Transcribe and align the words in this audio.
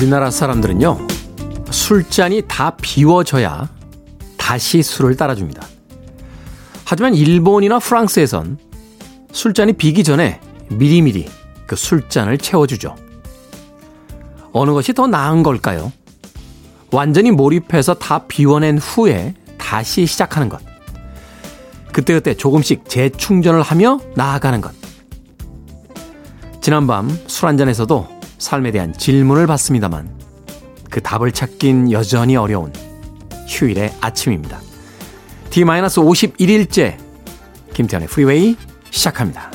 우리나라 0.00 0.30
사람들은요, 0.30 0.98
술잔이 1.70 2.44
다 2.48 2.70
비워져야 2.80 3.68
다시 4.38 4.82
술을 4.82 5.14
따라줍니다. 5.14 5.62
하지만 6.86 7.14
일본이나 7.14 7.78
프랑스에선 7.78 8.56
술잔이 9.30 9.74
비기 9.74 10.02
전에 10.02 10.40
미리미리 10.70 11.28
그 11.66 11.76
술잔을 11.76 12.38
채워주죠. 12.38 12.96
어느 14.52 14.70
것이 14.70 14.94
더 14.94 15.06
나은 15.06 15.42
걸까요? 15.42 15.92
완전히 16.90 17.30
몰입해서 17.30 17.92
다 17.92 18.26
비워낸 18.26 18.78
후에 18.78 19.34
다시 19.58 20.06
시작하는 20.06 20.48
것. 20.48 20.62
그때그때 21.92 22.32
조금씩 22.34 22.88
재충전을 22.88 23.60
하며 23.60 24.00
나아가는 24.16 24.62
것. 24.62 24.72
지난밤 26.62 27.18
술 27.26 27.48
한잔에서도 27.48 28.19
삶에 28.40 28.72
대한 28.72 28.92
질문을 28.92 29.46
받습니다만 29.46 30.10
그 30.90 31.00
답을 31.00 31.30
찾긴 31.30 31.92
여전히 31.92 32.34
어려운 32.36 32.72
휴일의 33.46 33.94
아침입니다. 34.00 34.60
D-51일째 35.50 36.96
김태현의 37.74 38.08
프리웨이 38.08 38.56
시작합니다. 38.90 39.49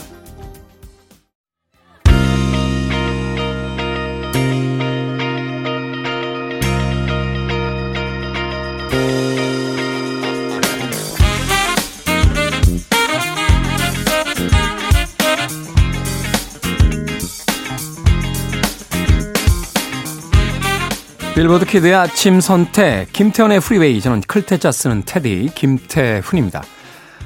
빌보드 21.46 21.66
Kid의 21.66 21.94
아침 21.94 22.42
선택 22.42 23.14
김태훈의 23.14 23.60
프리웨이 23.60 24.02
저는 24.02 24.22
클 24.22 24.44
태 24.44 24.61
자 24.61 24.72
쓰는 24.72 25.04
태디 25.06 25.52
김태훈입니다. 25.54 26.64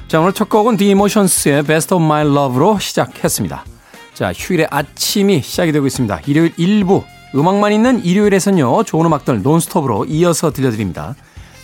자 0.08 0.20
오늘 0.20 0.34
첫 0.34 0.50
곡은 0.50 0.76
디 0.76 0.88
이모션스의 0.88 1.62
Best 1.62 1.94
of 1.94 2.04
My 2.04 2.26
Love로 2.26 2.78
시작했습니다. 2.78 3.64
자 4.12 4.32
휴일의 4.34 4.68
아침이 4.70 5.40
시작이 5.40 5.72
되고 5.72 5.86
있습니다. 5.86 6.20
일요일 6.26 6.52
1부 6.56 7.02
음악만 7.34 7.72
있는 7.72 8.04
일요일에선요 8.04 8.82
좋은 8.82 9.06
음악들 9.06 9.40
논스톱으로 9.40 10.04
이어서 10.04 10.50
들려드립니다. 10.50 11.14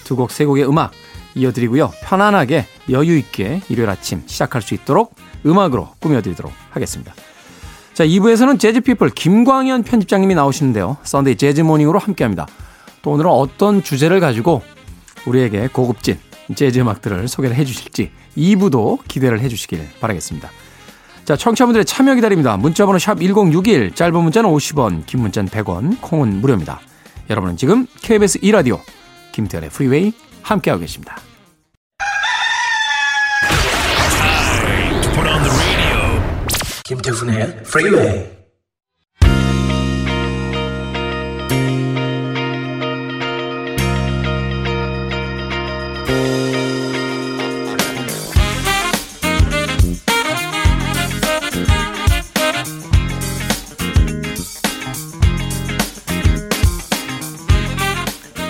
두 0.04 0.16
곡 0.16 0.30
세 0.30 0.46
곡의 0.46 0.66
음악 0.66 0.92
이어드리고요 1.34 1.92
편안하게 2.04 2.64
여유 2.90 3.18
있게 3.18 3.60
일요일 3.68 3.90
아침 3.90 4.22
시작할 4.24 4.62
수 4.62 4.72
있도록 4.72 5.14
음악으로 5.44 5.90
꾸며드리도록 6.00 6.50
하겠습니다. 6.70 7.12
자, 7.96 8.04
2부에서는 8.04 8.60
재즈피플 8.60 9.08
김광현 9.08 9.82
편집장님이 9.82 10.34
나오시는데요. 10.34 10.98
Sunday 11.02 11.36
Jazz 11.36 11.62
Morning으로 11.62 11.98
함께합니다. 11.98 12.46
또 13.00 13.12
오늘은 13.12 13.30
어떤 13.30 13.82
주제를 13.82 14.20
가지고 14.20 14.60
우리에게 15.24 15.68
고급진 15.68 16.18
재즈 16.54 16.78
음악들을 16.78 17.26
소개를 17.26 17.56
해주실지 17.56 18.10
2부도 18.36 18.98
기대를 19.08 19.40
해주시길 19.40 19.80
바라겠습니다. 19.98 20.50
자, 21.24 21.36
청취자분들의 21.36 21.86
참여 21.86 22.16
기다립니다. 22.16 22.58
문자번호 22.58 22.98
샵 22.98 23.18
1061, 23.18 23.94
짧은 23.94 24.22
문자는 24.22 24.50
50원, 24.50 25.06
긴 25.06 25.20
문자는 25.20 25.48
100원, 25.48 25.98
콩은 26.02 26.42
무료입니다. 26.42 26.80
여러분은 27.30 27.56
지금 27.56 27.86
KBS 28.02 28.40
2라디오 28.40 28.78
김태훈의 29.32 29.70
프리웨이 29.70 30.12
함께하고 30.42 30.82
계십니다. 30.82 31.16
김태훈의 36.86 37.64
프리웨이 37.64 38.26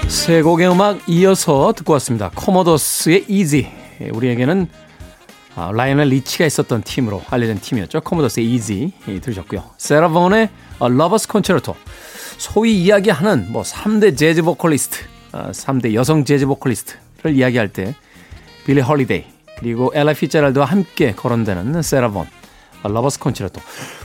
세 0.09 0.43
곡의 0.43 0.69
음악 0.71 1.09
이어서 1.09 1.73
듣고 1.73 1.95
왔습니다. 1.95 2.31
코모도스의 2.35 3.25
Easy. 3.29 3.67
우리에게는 4.13 4.69
아, 5.57 5.73
라이오넬 5.73 6.11
리치가 6.11 6.45
있었던 6.45 6.83
팀으로 6.83 7.23
알려진 7.31 7.59
팀이었죠. 7.59 8.03
코모도스의 8.03 8.55
Easy 8.55 8.93
들으셨고요. 9.23 9.65
세라 9.79 10.11
본의 10.11 10.51
Lover's 10.79 11.29
Concerto. 11.29 11.75
소위 12.37 12.83
이야기하는 12.83 13.51
뭐 13.51 13.63
3대 13.63 14.19
재즈 14.19 14.43
보컬리스트, 14.43 15.05
아, 15.33 15.51
3대 15.53 15.95
여성 15.95 16.27
재즈 16.27 16.45
보컬리스트를 16.45 17.35
이야기할 17.35 17.69
때 17.69 17.95
빌리 18.67 18.83
홀리데이 18.83 19.25
그리고 19.59 19.91
엘라 19.95 20.13
피츠제럴드와 20.13 20.67
함께 20.67 21.13
거론되는 21.13 21.81
세라 21.81 22.07
본 22.07 22.27
Lover's 22.83 23.19
Concerto. 23.19 23.59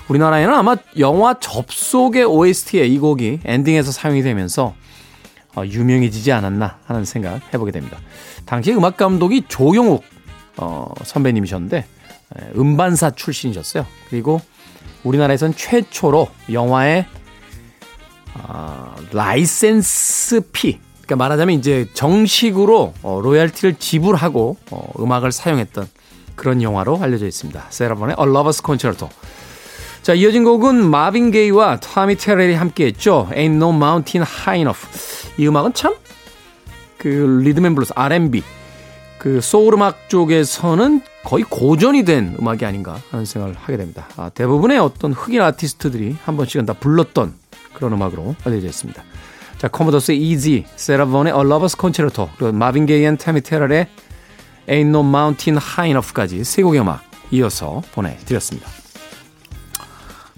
우리나라에는 0.07 0.53
아마 0.53 0.77
영화 0.99 1.37
접속의 1.37 2.23
OST에 2.23 2.87
이 2.87 2.97
곡이 2.97 3.41
엔딩에서 3.43 3.91
사용이 3.91 4.21
되면서 4.23 4.73
어, 5.53 5.63
유명해지지 5.65 6.31
않았나 6.31 6.79
하는 6.85 7.03
생각 7.03 7.41
해보게 7.53 7.71
됩니다. 7.71 7.97
당시 8.45 8.71
음악 8.71 8.95
감독이 8.95 9.43
조영욱 9.49 10.03
어, 10.57 10.93
선배님이셨는데 11.03 11.85
음반사 12.55 13.11
출신이셨어요. 13.11 13.85
그리고 14.09 14.41
우리나라에선 15.03 15.55
최초로 15.55 16.27
영화의 16.51 17.05
어, 18.35 18.95
license 19.11 20.41
fee 20.51 20.79
그러니까 21.01 21.15
말하자면 21.17 21.55
이제 21.55 21.87
정식으로 21.93 22.93
어, 23.03 23.19
로열티를 23.21 23.75
지불하고 23.75 24.57
어, 24.71 24.91
음악을 24.99 25.31
사용했던 25.31 25.87
그런 26.35 26.61
영화로 26.61 26.99
알려져 27.01 27.27
있습니다. 27.27 27.65
세라 27.69 27.90
본의 27.90 28.15
A 28.19 28.25
Lover's 28.25 28.65
Concerto. 28.65 29.09
자, 30.01 30.13
이어진 30.13 30.43
곡은 30.43 30.89
마빈 30.89 31.31
게이와 31.31 31.79
타미 31.79 32.15
테렐이 32.15 32.55
함께 32.55 32.85
했죠. 32.85 33.27
Ain't 33.31 33.55
No 33.57 33.69
Mountain 33.69 34.25
High 34.25 34.61
Enough. 34.61 34.87
이 35.37 35.47
음악은 35.47 35.73
참 35.73 35.93
그 37.01 37.41
rhythm 37.43 37.63
and 37.63 37.73
blues 37.73 37.93
R&B 37.95 38.43
그 39.21 39.39
소울 39.39 39.75
음악 39.75 40.09
쪽에서는 40.09 41.03
거의 41.23 41.43
고전이 41.43 42.05
된 42.05 42.35
음악이 42.39 42.65
아닌가 42.65 42.99
하는 43.11 43.23
생각을 43.23 43.55
하게 43.55 43.77
됩니다. 43.77 44.07
아, 44.17 44.29
대부분의 44.29 44.79
어떤 44.79 45.13
흑인 45.13 45.41
아티스트들이 45.41 46.17
한 46.25 46.37
번씩은 46.37 46.65
다 46.65 46.73
불렀던 46.73 47.35
그런 47.75 47.93
음악으로 47.93 48.35
알려져 48.43 48.65
있습니다. 48.65 49.03
자, 49.59 49.67
코모도스의 49.67 50.19
Easy, 50.19 50.65
세라 50.75 51.01
본의 51.01 51.33
A 51.33 51.39
Lover's 51.39 51.79
Concerto, 51.79 52.31
그리고 52.35 52.51
마빈 52.51 52.87
게이 52.87 53.05
and 53.05 53.15
타미 53.15 53.41
테럴의 53.41 53.87
Ain't 54.67 54.89
No 54.89 55.01
Mountain 55.01 55.61
High 55.61 55.91
Enough까지 55.91 56.43
세 56.43 56.63
곡의 56.63 56.81
음악 56.81 57.03
이어서 57.29 57.83
보내드렸습니다. 57.91 58.67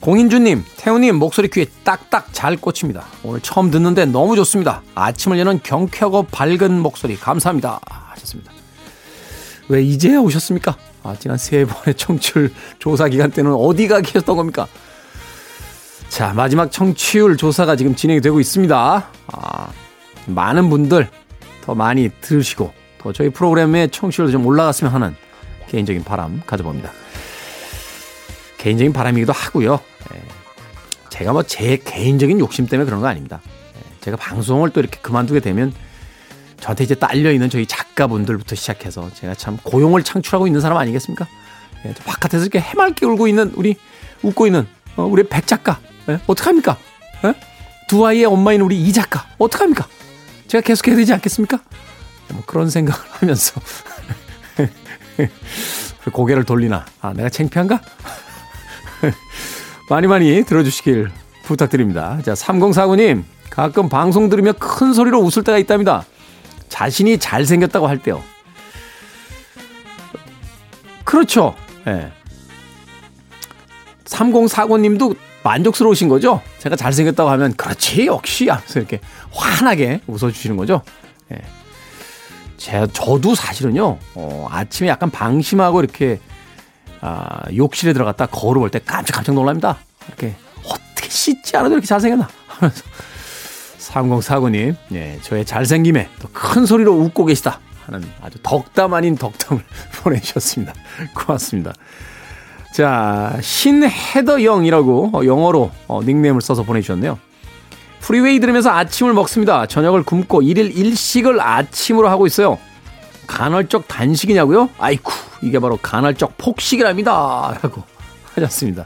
공인주님, 0.02 0.66
태우님 0.76 1.16
목소리 1.16 1.48
귀에 1.48 1.68
딱딱 1.86 2.34
잘 2.34 2.58
꽂힙니다. 2.58 3.06
오늘 3.24 3.40
처음 3.40 3.72
듣는데 3.72 4.04
너무 4.08 4.36
좋습니다. 4.36 4.82
아침을 4.94 5.40
여는 5.40 5.62
경쾌하고 5.64 6.24
밝은 6.24 6.82
목소리 6.82 7.16
감사합니다. 7.16 7.80
하셨습니다. 8.10 8.53
왜 9.74 9.82
이제야 9.82 10.20
오셨습니까? 10.20 10.78
아, 11.02 11.16
지난 11.20 11.36
세 11.36 11.66
번의 11.66 11.96
청취율 11.98 12.54
조사 12.78 13.08
기간 13.08 13.32
때는 13.32 13.52
어디가 13.54 14.02
계셨던 14.02 14.38
겁니까? 14.38 14.68
자, 16.10 16.32
마지막 16.34 16.72
청취율 16.72 17.38
조사가 17.38 17.76
지금 17.76 17.96
진행이 17.96 18.22
되고 18.22 18.40
있습니다. 18.40 19.10
아, 19.32 19.68
많은 20.28 20.70
분들 20.70 21.10
더 21.64 21.74
많이 21.74 22.12
들으시고 22.22 22.72
더 23.00 23.12
저희 23.14 23.30
프로그램의 23.30 23.90
청취율도 23.90 24.32
좀 24.32 24.46
올라갔으면 24.46 24.94
하는 24.94 25.16
개인적인 25.70 26.04
바람 26.04 26.44
가져봅니다. 26.46 26.92
개인적인 28.60 28.94
바람이기도 28.94 29.34
하고요. 29.34 29.80
예, 30.14 30.22
제가 31.10 31.34
뭐 31.34 31.42
제 31.48 31.78
개인적인 31.84 32.40
욕심 32.40 32.68
때문에 32.68 32.86
그런 32.86 33.02
거 33.02 33.08
아닙니다. 33.08 33.42
예, 33.76 33.80
제가 34.02 34.18
방송을 34.18 34.70
또 34.70 34.82
이렇게 34.82 35.00
그만두게 35.02 35.40
되면 35.40 35.74
저한테 36.64 36.86
이제 36.86 36.96
딸려있는 36.96 37.50
저희 37.50 37.66
작가분들부터 37.66 38.56
시작해서 38.56 39.10
제가 39.14 39.36
참 39.36 39.58
고용을 39.64 40.02
창출하고 40.02 40.48
있는 40.48 40.62
사람 40.62 40.78
아니겠습니까? 40.78 41.28
예, 41.86 41.94
바깥에서 42.06 42.46
이렇게 42.46 42.62
해맑게 42.62 43.06
울고 43.06 43.28
있는 43.28 43.52
우리 43.56 43.76
웃고 44.22 44.46
있는 44.48 44.66
어, 44.96 45.04
우리 45.04 45.24
백 45.24 45.46
작가 45.46 45.82
예? 46.08 46.20
어떡합니까? 46.26 46.78
예? 47.26 47.34
두 47.90 48.08
아이의 48.08 48.24
엄마인 48.24 48.62
우리 48.62 48.82
이 48.82 48.94
작가 48.94 49.26
어떡합니까? 49.40 49.86
제가 50.48 50.62
계속해야 50.62 50.96
되지 50.96 51.12
않겠습니까? 51.12 51.60
뭐 52.30 52.44
그런 52.46 52.70
생각을 52.70 53.02
하면서 53.12 53.60
고개를 56.14 56.46
돌리나 56.46 56.86
아 57.02 57.12
내가 57.12 57.28
창피한가? 57.28 57.82
많이 59.90 60.08
많이 60.08 60.46
들어주시길 60.46 61.12
부탁드립니다. 61.44 62.20
자 62.24 62.32
3049님 62.32 63.26
가끔 63.50 63.90
방송 63.90 64.30
들으며 64.30 64.54
큰 64.54 64.94
소리로 64.94 65.20
웃을 65.20 65.44
때가 65.44 65.58
있답니다. 65.58 66.06
자신이 66.74 67.20
잘생겼다고 67.20 67.88
할 67.88 68.00
때요. 68.00 68.24
그렇죠. 71.04 71.54
예. 71.86 72.12
3049님도 74.06 75.16
만족스러우신 75.44 76.10
거죠? 76.10 76.42
제가 76.58 76.76
잘생겼다고 76.76 77.30
하면 77.30 77.54
그렇지 77.54 78.08
역시 78.08 78.50
하면서 78.50 78.80
이렇게 78.80 79.02
환하게 79.32 80.02
웃어주시는 80.08 80.58
거죠. 80.58 80.82
예. 81.32 81.38
제 82.58 82.88
저도 82.92 83.36
사실은요 83.36 84.00
어, 84.16 84.48
아침에 84.50 84.90
약간 84.90 85.12
방심하고 85.12 85.80
이렇게 85.80 86.20
아, 87.02 87.42
욕실에 87.56 87.94
들어갔다 87.94 88.26
거울을 88.28 88.60
볼 88.60 88.70
때 88.72 88.80
깜짝 88.84 89.14
깜짝 89.18 89.34
놀랍니다. 89.36 89.78
이렇게 90.08 90.36
어떻게 90.66 91.08
씻지 91.08 91.56
않아도 91.56 91.74
이렇게 91.76 91.86
잘생겼나 91.86 92.28
하면서 92.48 92.84
3049님 93.94 94.76
예, 94.94 95.20
저의 95.22 95.46
잘생김에 95.46 96.10
또큰 96.20 96.66
소리로 96.66 96.94
웃고 96.94 97.26
계시다 97.26 97.60
하는 97.86 98.04
아주 98.22 98.38
덕담 98.42 98.94
아닌 98.94 99.16
덕담을 99.16 99.64
보내주셨습니다. 100.04 100.74
고맙습니다. 101.14 101.74
자, 102.74 103.38
신헤더영이라고 103.42 105.12
어, 105.14 105.26
영어로 105.26 105.70
어, 105.88 106.02
닉네임을 106.04 106.42
써서 106.42 106.64
보내주셨네요. 106.64 107.20
프리웨이 108.00 108.40
들으면서 108.40 108.70
아침을 108.70 109.14
먹습니다. 109.14 109.66
저녁을 109.66 110.04
굶고 110.04 110.42
일일 110.42 110.76
일식을 110.78 111.40
아침으로 111.40 112.10
하고 112.10 112.26
있어요. 112.26 112.58
간헐적 113.28 113.88
단식이냐고요? 113.88 114.70
아이쿠, 114.78 115.14
이게 115.42 115.60
바로 115.60 115.78
간헐적 115.78 116.38
폭식이랍니다. 116.38 117.60
라고 117.62 117.84
하셨습니다. 118.36 118.86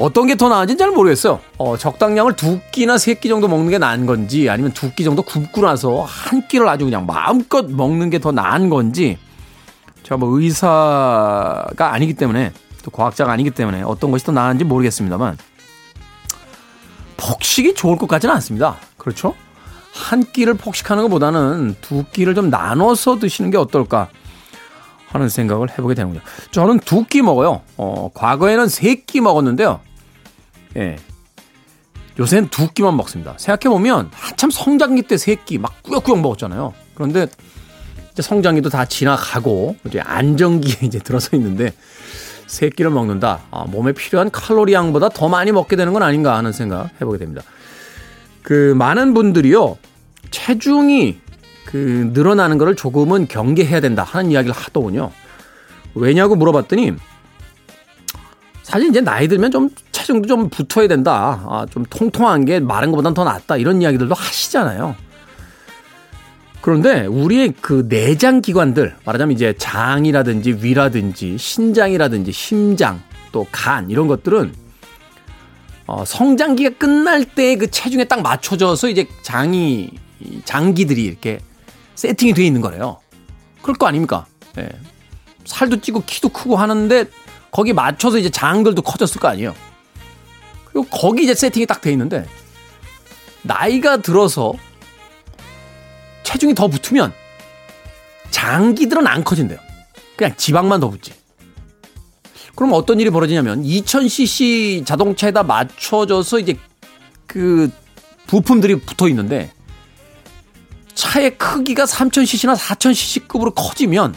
어떤 0.00 0.26
게 0.26 0.34
더 0.34 0.48
나은지는 0.48 0.78
잘 0.78 0.90
모르겠어요. 0.90 1.40
어, 1.58 1.76
적당량을 1.76 2.34
두 2.36 2.58
끼나 2.72 2.96
세 2.98 3.14
끼 3.14 3.28
정도 3.28 3.48
먹는 3.48 3.68
게 3.70 3.78
나은 3.78 4.06
건지 4.06 4.48
아니면 4.48 4.72
두 4.72 4.90
끼 4.94 5.04
정도 5.04 5.22
굶고 5.22 5.60
나서 5.62 6.02
한 6.02 6.46
끼를 6.48 6.68
아주 6.68 6.84
그냥 6.86 7.04
마음껏 7.06 7.66
먹는 7.70 8.08
게 8.10 8.18
더 8.18 8.32
나은 8.32 8.70
건지 8.70 9.18
제가 10.02 10.16
뭐 10.16 10.40
의사가 10.40 11.92
아니기 11.92 12.14
때문에 12.14 12.52
또 12.82 12.90
과학자가 12.90 13.30
아니기 13.30 13.50
때문에 13.50 13.82
어떤 13.82 14.10
것이 14.10 14.24
더 14.24 14.32
나은지 14.32 14.64
모르겠습니다만 14.64 15.36
폭식이 17.18 17.74
좋을 17.74 17.96
것 17.98 18.08
같지는 18.08 18.34
않습니다. 18.36 18.76
그렇죠? 18.96 19.34
한 19.92 20.24
끼를 20.24 20.54
폭식하는 20.54 21.02
것보다는 21.04 21.76
두 21.82 22.04
끼를 22.04 22.34
좀 22.34 22.48
나눠서 22.48 23.18
드시는 23.18 23.50
게 23.50 23.58
어떨까 23.58 24.08
하는 25.08 25.28
생각을 25.28 25.68
해보게 25.70 25.94
되는 25.94 26.14
거죠. 26.14 26.24
저는 26.52 26.78
두 26.80 27.04
끼 27.04 27.20
먹어요. 27.20 27.60
어, 27.76 28.10
과거에는 28.14 28.68
세 28.68 28.94
끼 29.04 29.20
먹었는데요. 29.20 29.80
예. 30.76 30.96
요새는 32.18 32.48
두 32.50 32.70
끼만 32.72 32.96
먹습니다. 32.96 33.34
생각해보면 33.38 34.10
한참 34.12 34.50
성장기 34.50 35.02
때 35.02 35.14
세 35.16 35.36
끼 35.44 35.58
막 35.58 35.82
꾸역꾸역 35.82 36.20
먹었잖아요. 36.20 36.74
그런데 36.94 37.26
이제 38.12 38.22
성장기도 38.22 38.68
다 38.68 38.84
지나가고 38.84 39.76
이제 39.86 40.00
안정기에 40.00 40.74
이제 40.86 40.98
들어서 40.98 41.36
있는데 41.36 41.72
세 42.46 42.68
끼를 42.68 42.90
먹는다. 42.90 43.42
아, 43.50 43.64
몸에 43.64 43.92
필요한 43.92 44.30
칼로리 44.30 44.72
양보다 44.72 45.08
더 45.08 45.28
많이 45.28 45.52
먹게 45.52 45.76
되는 45.76 45.92
건 45.92 46.02
아닌가 46.02 46.36
하는 46.36 46.52
생각 46.52 46.90
해보게 47.00 47.18
됩니다. 47.18 47.42
그 48.42 48.74
많은 48.76 49.14
분들이요 49.14 49.78
체중이 50.30 51.20
그 51.66 52.10
늘어나는 52.12 52.58
거를 52.58 52.74
조금은 52.74 53.28
경계해야 53.28 53.80
된다 53.80 54.02
하는 54.02 54.32
이야기를 54.32 54.54
하더군요. 54.54 55.12
왜냐고 55.94 56.34
물어봤더니 56.34 56.94
사실 58.62 58.88
이제 58.88 59.00
나이 59.00 59.28
들면 59.28 59.50
좀 59.52 59.70
체중도 60.00 60.26
좀 60.28 60.48
붙어야 60.48 60.88
된다. 60.88 61.42
아, 61.46 61.66
좀 61.70 61.84
통통한 61.84 62.44
게 62.44 62.58
마른 62.60 62.90
것보단 62.90 63.12
더 63.14 63.24
낫다. 63.24 63.56
이런 63.58 63.82
이야기들도 63.82 64.14
하시잖아요. 64.14 64.96
그런데 66.62 67.06
우리의 67.06 67.54
그 67.60 67.86
내장 67.88 68.40
기관들, 68.42 68.94
말하자면 69.04 69.34
이제 69.34 69.54
장이라든지 69.58 70.58
위라든지 70.62 71.38
신장이라든지 71.38 72.32
심장 72.32 73.00
또 73.32 73.46
간 73.52 73.90
이런 73.90 74.08
것들은 74.08 74.52
어, 75.86 76.04
성장기가 76.04 76.70
끝날 76.78 77.24
때 77.24 77.56
그 77.56 77.70
체중에 77.70 78.04
딱 78.04 78.22
맞춰져서 78.22 78.88
이제 78.88 79.06
장이 79.22 79.90
장기들이 80.44 81.02
이렇게 81.04 81.40
세팅이 81.94 82.34
되어 82.34 82.44
있는 82.44 82.60
거래요. 82.60 82.98
그럴 83.62 83.76
거 83.76 83.86
아닙니까? 83.86 84.26
예. 84.58 84.68
살도 85.44 85.80
찌고 85.80 86.02
키도 86.06 86.28
크고 86.30 86.56
하는데 86.56 87.06
거기 87.50 87.72
맞춰서 87.72 88.18
이제 88.18 88.28
장들도 88.30 88.82
커졌을 88.82 89.20
거 89.20 89.28
아니에요. 89.28 89.54
그리고 90.72 90.86
거기 90.90 91.24
이제 91.24 91.34
세팅이 91.34 91.66
딱 91.66 91.80
돼 91.80 91.90
있는데 91.92 92.26
나이가 93.42 93.96
들어서 93.98 94.52
체중이 96.22 96.54
더 96.54 96.68
붙으면 96.68 97.12
장기들은 98.30 99.06
안 99.06 99.24
커진대요. 99.24 99.58
그냥 100.16 100.34
지방만 100.36 100.80
더 100.80 100.90
붙지. 100.90 101.12
그럼 102.54 102.72
어떤 102.74 103.00
일이 103.00 103.10
벌어지냐면 103.10 103.62
2000cc 103.62 104.84
자동차에다 104.86 105.42
맞춰져서 105.42 106.38
이제 106.38 106.56
그 107.26 107.70
부품들이 108.26 108.80
붙어 108.80 109.08
있는데 109.08 109.52
차의 110.94 111.38
크기가 111.38 111.84
3000cc나 111.84 112.54
4000cc급으로 112.56 113.54
커지면 113.54 114.14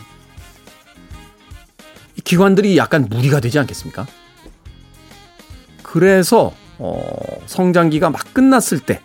기관들이 2.24 2.78
약간 2.78 3.08
무리가 3.10 3.40
되지 3.40 3.60
않겠습니까? 3.60 4.06
그래서 5.94 6.52
어, 6.80 7.00
성장기가 7.46 8.10
막 8.10 8.34
끝났을 8.34 8.80
때 8.80 9.00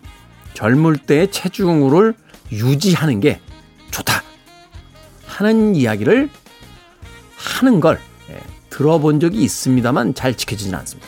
젊을 0.54 0.96
때의 0.96 1.30
체중을 1.30 2.14
유지하는 2.50 3.20
게 3.20 3.42
좋다 3.90 4.22
하는 5.26 5.74
이야기를 5.74 6.30
하는 7.36 7.80
걸 7.80 8.00
예, 8.30 8.40
들어본 8.70 9.20
적이 9.20 9.42
있습니다만 9.42 10.14
잘 10.14 10.34
지켜지지는 10.34 10.78
않습니다. 10.78 11.06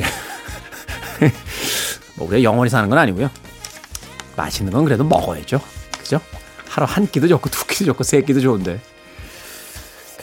예. 0.00 1.28
뭐 2.16 2.28
우리가 2.28 2.42
영원히 2.42 2.68
사는 2.68 2.90
건 2.90 2.98
아니고요. 2.98 3.30
맛있는 4.36 4.70
건 4.70 4.84
그래도 4.84 5.02
먹어야죠. 5.02 5.62
그죠? 5.98 6.20
하루 6.68 6.86
한 6.86 7.06
끼도 7.06 7.26
좋고 7.28 7.48
두 7.48 7.66
끼도 7.66 7.86
좋고 7.86 8.04
세 8.04 8.20
끼도 8.20 8.40
좋은데 8.40 8.82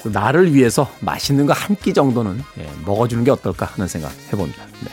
나를 0.06 0.54
위해서 0.54 0.90
맛있는 1.02 1.46
거 1.46 1.54
한 1.54 1.76
끼 1.76 1.94
정도는 1.94 2.42
예, 2.60 2.70
먹어주는 2.86 3.24
게 3.24 3.32
어떨까 3.32 3.66
하는 3.66 3.88
생각 3.88 4.12
해봅니다. 4.32 4.64
네. 4.82 4.92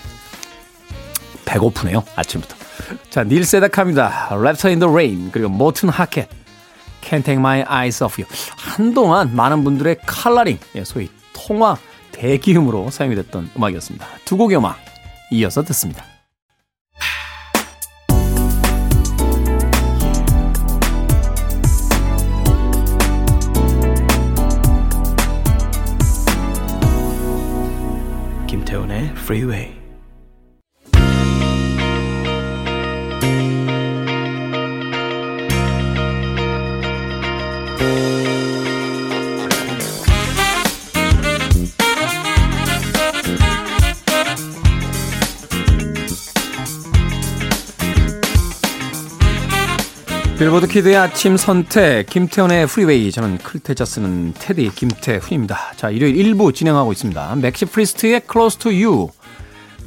배고프네요 1.45 2.03
아침부터. 2.17 2.57
자, 3.11 3.25
닐 3.25 3.45
세다카입니다. 3.45 4.29
Raptor 4.33 4.69
in 4.71 4.79
the 4.81 4.91
Rain 4.91 5.31
그리고 5.33 5.49
모튼 5.49 5.89
하켓 5.89 6.29
Can't 7.03 7.25
Take 7.25 7.35
My 7.35 7.63
Eyes 7.69 8.03
Off 8.03 8.21
You 8.21 8.29
한동안 8.57 9.35
많은 9.35 9.63
분들의 9.65 9.99
칼라링 10.07 10.59
예, 10.75 10.85
소위 10.85 11.09
통화 11.33 11.77
대기음으로 12.13 12.91
사용이 12.91 13.15
됐던 13.15 13.51
음악이었습니다. 13.57 14.07
두 14.25 14.37
곡의 14.37 14.57
음악 14.59 14.79
이어서 15.31 15.63
듣습니다. 15.63 16.05
프리웨이 29.27 29.87
빌보드 50.39 50.67
키드의 50.67 50.97
아침 50.97 51.39
선택 51.39 52.07
김태훈의 52.07 52.67
프리웨이 52.67 53.11
저는 53.11 53.39
클 53.39 53.60
태 53.60 53.76
자 53.76 53.87
쓰는 53.87 54.35
태디 54.39 54.71
김태훈입니다. 54.75 55.73
자 55.77 55.89
일요일 55.89 56.15
1부 56.15 56.55
진행하고 56.55 56.93
있습니다. 56.93 57.37
맥시 57.37 57.65
프리스트의 57.65 58.21
Close 58.31 58.59
to 58.59 58.71
You 58.71 59.09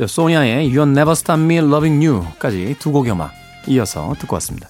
소니아의 0.07 0.69
You'll 0.71 0.89
Never 0.89 1.11
Stop 1.11 1.41
Me 1.41 1.57
Loving 1.57 2.05
You까지 2.05 2.75
두 2.79 2.91
곡의 2.91 3.11
음악 3.11 3.31
이어서 3.67 4.15
듣고 4.19 4.35
왔습니다. 4.35 4.69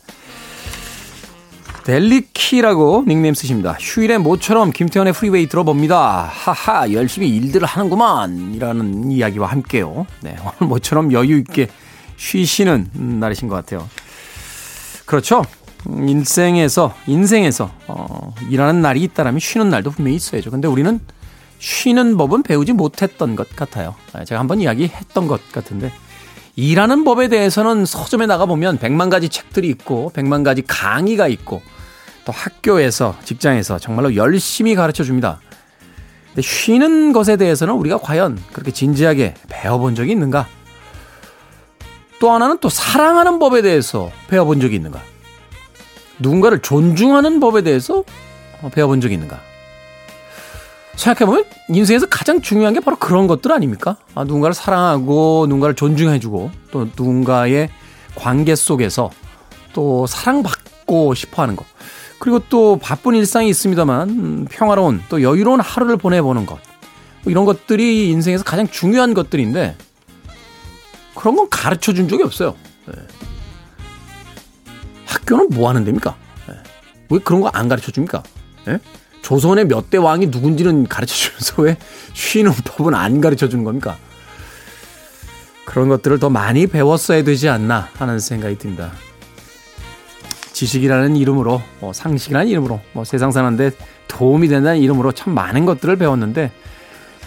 델리키라고 1.83 3.05
닉네임 3.07 3.33
쓰십니다. 3.33 3.75
휴일에 3.79 4.17
모처럼 4.19 4.71
김태훈의 4.71 5.13
프리웨이 5.13 5.47
들어봅니다. 5.47 6.29
하하 6.31 6.91
열심히 6.91 7.29
일들을 7.29 7.65
하는구만 7.65 8.53
이라는 8.53 9.11
이야기와 9.11 9.47
함께요. 9.47 10.05
네 10.21 10.35
오늘 10.61 10.69
모처럼 10.69 11.11
여유 11.13 11.37
있게 11.39 11.67
쉬시는 12.17 12.89
날이신 12.93 13.47
것 13.47 13.55
같아요. 13.55 13.89
그렇죠. 15.05 15.43
인생에서 15.87 16.93
인생에서 17.07 17.71
어, 17.87 18.33
일하는 18.49 18.81
날이 18.81 19.01
있다라면 19.03 19.39
쉬는 19.39 19.69
날도 19.69 19.91
분명히 19.91 20.17
있어야죠. 20.17 20.51
근데 20.51 20.67
우리는 20.67 20.99
쉬는 21.59 22.17
법은 22.17 22.43
배우지 22.43 22.73
못했던 22.73 23.35
것 23.35 23.55
같아요. 23.55 23.95
아, 24.13 24.23
제가 24.23 24.39
한번 24.39 24.61
이야기했던 24.61 25.27
것 25.27 25.51
같은데 25.51 25.91
일하는 26.55 27.03
법에 27.03 27.27
대해서는 27.27 27.85
서점에 27.85 28.25
나가 28.25 28.45
보면 28.45 28.79
백만 28.79 29.09
가지 29.09 29.29
책들이 29.29 29.67
있고 29.69 30.09
백만 30.13 30.43
가지 30.43 30.61
강의가 30.61 31.27
있고 31.27 31.61
또 32.25 32.31
학교에서 32.31 33.15
직장에서 33.23 33.79
정말로 33.79 34.15
열심히 34.15 34.75
가르쳐 34.75 35.03
줍니다. 35.03 35.39
근데 36.27 36.41
쉬는 36.41 37.11
것에 37.11 37.37
대해서는 37.37 37.73
우리가 37.75 37.97
과연 37.97 38.39
그렇게 38.53 38.71
진지하게 38.71 39.35
배워본 39.49 39.95
적이 39.95 40.13
있는가? 40.13 40.47
또 42.19 42.31
하나는 42.31 42.57
또 42.59 42.69
사랑하는 42.69 43.39
법에 43.39 43.61
대해서 43.61 44.11
배워본 44.27 44.59
적이 44.59 44.75
있는가? 44.75 45.01
누군가를 46.19 46.59
존중하는 46.59 47.39
법에 47.39 47.61
대해서 47.61 48.03
배워본 48.73 49.01
적이 49.01 49.15
있는가? 49.15 49.48
생각해보면 50.99 51.45
인생에서 51.69 52.07
가장 52.07 52.41
중요한 52.41 52.73
게 52.73 52.81
바로 52.81 52.97
그런 52.97 53.27
것들 53.27 53.51
아닙니까? 53.53 53.95
아, 54.15 54.25
누군가를 54.25 54.53
사랑하고 54.53 55.45
누군가를 55.47 55.75
존중해주고 55.75 56.51
또 56.71 56.85
누군가의 56.85 57.69
관계 58.15 58.53
속에서 58.55 59.09
또 59.71 60.05
사랑받고 60.07 61.13
싶어 61.13 61.41
하는 61.43 61.55
것. 61.55 61.65
그리고 62.19 62.39
또 62.49 62.77
바쁜 62.77 63.15
일상이 63.15 63.47
있습니다만 63.49 64.09
음, 64.09 64.45
평화로운 64.51 65.01
또 65.07 65.21
여유로운 65.21 65.61
하루를 65.61 65.95
보내보는 65.95 66.45
것. 66.45 66.59
뭐 67.23 67.31
이런 67.31 67.45
것들이 67.45 68.09
인생에서 68.09 68.43
가장 68.43 68.67
중요한 68.67 69.13
것들인데 69.13 69.77
그런 71.15 71.37
건 71.37 71.49
가르쳐 71.49 71.93
준 71.93 72.09
적이 72.09 72.23
없어요. 72.23 72.55
네. 72.87 72.93
학교는 75.05 75.49
뭐 75.51 75.69
하는 75.69 75.85
데입니까? 75.85 76.15
네. 76.49 76.55
왜 77.09 77.19
그런 77.19 77.39
거 77.39 77.49
안 77.53 77.69
가르쳐 77.69 77.89
줍니까? 77.91 78.21
네? 78.65 78.79
조선의 79.29 79.65
몇 79.67 79.91
대 79.91 79.97
왕이 79.99 80.27
누군지는 80.27 80.87
가르쳐 80.87 81.13
주면서 81.13 81.61
왜 81.61 81.77
쉬는 82.13 82.51
법은 82.51 82.95
안 82.95 83.21
가르쳐 83.21 83.47
주는 83.47 83.63
겁니까? 83.63 83.95
그런 85.65 85.87
것들을 85.87 86.17
더 86.17 86.31
많이 86.31 86.65
배웠어야 86.65 87.23
되지 87.23 87.47
않나 87.47 87.89
하는 87.93 88.17
생각이 88.19 88.57
듭니다. 88.57 88.91
지식이라는 90.51 91.15
이름으로, 91.15 91.61
뭐 91.79 91.93
상식이라는 91.93 92.47
이름으로, 92.47 92.81
뭐 92.93 93.05
세상 93.05 93.31
사는데 93.31 93.69
도움이 94.07 94.47
된다는 94.47 94.79
이름으로 94.79 95.11
참 95.11 95.35
많은 95.35 95.65
것들을 95.65 95.95
배웠는데 95.95 96.51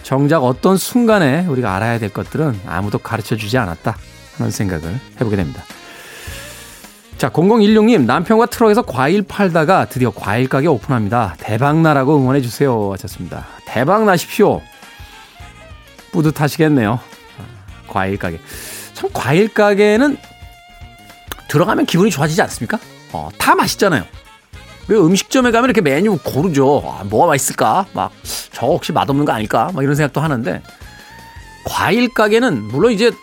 정작 0.03 0.43
어떤 0.43 0.75
순간에 0.75 1.45
우리가 1.45 1.73
알아야 1.73 1.99
될 1.99 2.09
것들은 2.09 2.59
아무도 2.65 2.97
가르쳐 2.97 3.37
주지 3.37 3.57
않았다 3.57 3.95
하는 4.37 4.51
생각을 4.51 4.99
해보게 5.21 5.37
됩니다. 5.37 5.63
자, 7.23 7.29
0016님, 7.29 8.03
남편과 8.03 8.47
트럭에서 8.47 8.81
과일 8.81 9.21
팔다가 9.23 9.85
드디어 9.85 10.11
과일 10.11 10.49
가게 10.49 10.67
오픈합니다. 10.67 11.37
대박나라고 11.39 12.17
응원해주세요. 12.17 12.91
하셨습니다. 12.91 13.45
대박 13.65 14.03
나십시오. 14.03 14.61
뿌듯하시겠네요. 16.11 16.99
과일 17.87 18.17
가게. 18.17 18.41
참, 18.93 19.09
과일 19.13 19.47
가게는 19.47 20.17
들어가면 21.47 21.85
기분이 21.85 22.11
좋아지지 22.11 22.41
않습니까? 22.41 22.77
어, 23.13 23.29
다 23.37 23.55
맛있잖아요. 23.55 24.03
왜 24.89 24.97
음식점에 24.97 25.51
가면 25.51 25.69
이렇게 25.69 25.79
메뉴 25.79 26.17
고르죠. 26.17 26.83
아, 26.85 27.05
뭐가 27.05 27.27
맛있을까? 27.27 27.85
막, 27.93 28.11
저 28.51 28.65
혹시 28.65 28.91
맛없는 28.91 29.23
거 29.23 29.31
아닐까? 29.31 29.71
막 29.73 29.81
이런 29.81 29.95
생각도 29.95 30.19
하는데, 30.19 30.61
과일 31.63 32.13
가게는 32.13 32.63
물론 32.63 32.91
이제 32.91 33.13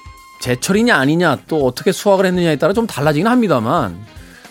제철이냐 0.41 0.97
아니냐 0.97 1.39
또 1.47 1.65
어떻게 1.67 1.93
수확을 1.93 2.27
했느냐에 2.27 2.57
따라 2.57 2.73
좀 2.73 2.87
달라지긴 2.87 3.27
합니다만, 3.27 3.99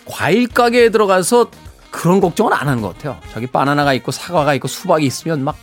과일 0.05 0.47
가게에 0.47 0.89
들어가서 0.89 1.49
그런 1.91 2.21
걱정은 2.21 2.53
안 2.53 2.67
하는 2.67 2.81
것 2.81 2.95
같아요. 2.95 3.17
저기 3.33 3.47
바나나가 3.47 3.93
있고 3.93 4.11
사과가 4.11 4.53
있고 4.55 4.67
수박이 4.67 5.05
있으면 5.05 5.43
막 5.43 5.57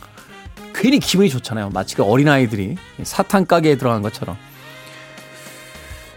괜히 0.75 0.99
기분이 0.99 1.31
좋잖아요. 1.31 1.71
마치 1.71 1.97
그 1.97 2.03
어린아이들이 2.03 2.77
사탕 3.03 3.47
가게에 3.47 3.77
들어간 3.77 4.03
것처럼. 4.03 4.37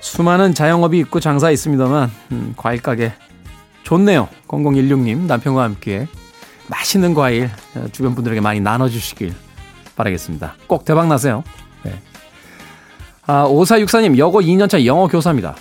수많은 0.01 0.53
자영업이 0.53 0.97
있고 0.99 1.19
장사 1.19 1.51
있습니다만, 1.51 2.11
음, 2.31 2.53
과일 2.57 2.81
가게 2.81 3.13
좋네요. 3.83 4.27
0016님 4.47 5.25
남편과 5.27 5.63
함께 5.63 6.07
맛있는 6.67 7.13
과일 7.13 7.49
어, 7.75 7.87
주변 7.91 8.15
분들에게 8.15 8.41
많이 8.41 8.59
나눠주시길 8.59 9.33
바라겠습니다. 9.95 10.55
꼭 10.67 10.85
대박 10.85 11.07
나세요. 11.07 11.43
네. 13.29 13.35
아, 13.35 13.45
5464님 13.47 14.17
여고 14.17 14.41
2년차 14.41 14.83
영어 14.85 15.07
교사입니다. 15.07 15.55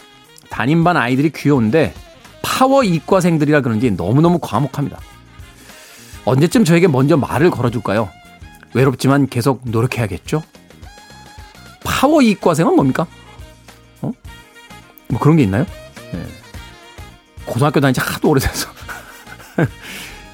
담임반 0.48 0.96
아이들이 0.96 1.30
귀여운데 1.30 1.92
파워 2.40 2.82
이과생들이라 2.82 3.60
그런지 3.60 3.90
너무너무 3.90 4.38
과묵합니다. 4.40 4.98
언제쯤 6.24 6.64
저에게 6.64 6.88
먼저 6.88 7.18
말을 7.18 7.50
걸어줄까요? 7.50 8.08
외롭지만 8.72 9.28
계속 9.28 9.60
노력해야겠죠? 9.64 10.42
파워 11.84 12.22
이과생은 12.22 12.74
뭡니까? 12.74 13.06
어? 14.00 14.12
뭐 15.08 15.20
그런 15.20 15.36
게 15.36 15.42
있나요? 15.42 15.66
네. 16.12 16.24
고등학교 17.44 17.80
다닌 17.80 17.92
지 17.92 18.00
하도 18.00 18.30
오래돼서. 18.30 18.68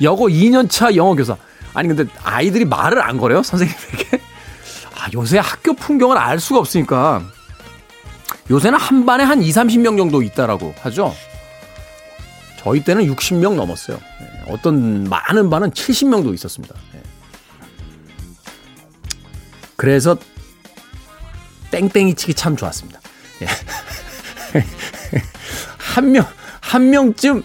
여고 0.03 0.29
2년차 0.29 0.95
영어 0.95 1.15
교사. 1.17 1.37
아니, 1.75 1.89
근데 1.89 2.05
아이들이 2.23 2.65
말을 2.65 3.03
안 3.03 3.19
걸어요? 3.19 3.43
선생님에게? 3.43 4.14
아, 5.15 5.21
요새 5.21 5.39
학교 5.39 5.73
풍경을 5.75 6.19
알 6.19 6.41
수가 6.41 6.59
없으니까. 6.61 7.23
요새는 8.51 8.79
한 8.79 9.07
반에 9.07 9.25
한 9.25 9.43
2, 9.43 9.51
30명 9.51 9.97
정도 9.97 10.21
있다라고 10.23 10.75
하죠. 10.81 11.15
저희 12.59 12.85
때는 12.85 13.05
60명 13.15 13.55
넘었어요. 13.55 13.99
네, 14.21 14.45
어떤 14.49 15.05
많은 15.05 15.49
반은 15.51 15.71
70명도 15.71 16.35
있었습니다. 16.35 16.75
네. 16.93 17.03
그래서 19.77 20.17
땡땡이 21.71 22.15
치기 22.15 22.35
참 22.35 22.57
좋았습니다. 22.57 23.01
예. 23.43 23.47
한 25.79 26.13
명, 26.13 26.27
한 26.61 26.91
명쯤 26.91 27.43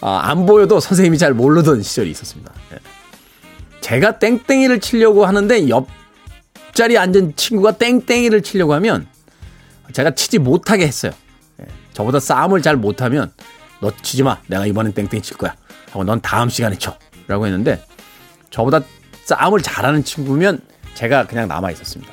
아, 0.00 0.20
안 0.24 0.46
보여도 0.46 0.80
선생님이 0.80 1.18
잘 1.18 1.34
모르던 1.34 1.82
시절이 1.82 2.10
있었습니다. 2.10 2.52
예. 2.72 2.78
제가 3.80 4.18
땡땡이를 4.18 4.80
치려고 4.80 5.26
하는데 5.26 5.68
옆 5.68 5.88
자리에 6.74 6.98
앉은 6.98 7.36
친구가 7.36 7.72
땡땡이를 7.72 8.42
치려고 8.42 8.74
하면 8.74 9.06
제가 9.92 10.14
치지 10.14 10.38
못하게 10.38 10.86
했어요. 10.86 11.12
예. 11.60 11.66
저보다 11.92 12.18
싸움을 12.20 12.62
잘 12.62 12.76
못하면 12.76 13.32
너 13.80 13.92
치지 14.02 14.22
마. 14.22 14.38
내가 14.46 14.66
이번엔 14.66 14.92
땡땡이 14.94 15.22
칠 15.22 15.36
거야. 15.36 15.54
하고 15.90 16.04
넌 16.04 16.20
다음 16.20 16.48
시간에 16.48 16.76
쳐. 16.78 16.96
라고 17.26 17.46
했는데 17.46 17.84
저보다 18.50 18.80
싸움을 19.24 19.60
잘하는 19.62 20.04
친구면 20.04 20.60
제가 20.94 21.26
그냥 21.26 21.48
남아 21.48 21.70
있었습니다. 21.72 22.12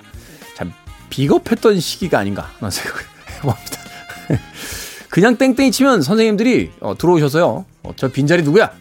참 0.56 0.72
비겁했던 1.10 1.80
시기가 1.80 2.20
아닌가 2.20 2.51
하는 2.60 2.70
생각을 2.70 3.01
해봅니다. 3.38 3.80
그냥 5.10 5.38
땡땡이 5.38 5.72
치면 5.72 6.01
선생님들이 6.01 6.72
어, 6.82 6.98
들어오셔서요. 6.98 7.66
어, 7.84 7.94
저 7.96 8.08
빈자리 8.10 8.44
누구야? 8.44 8.72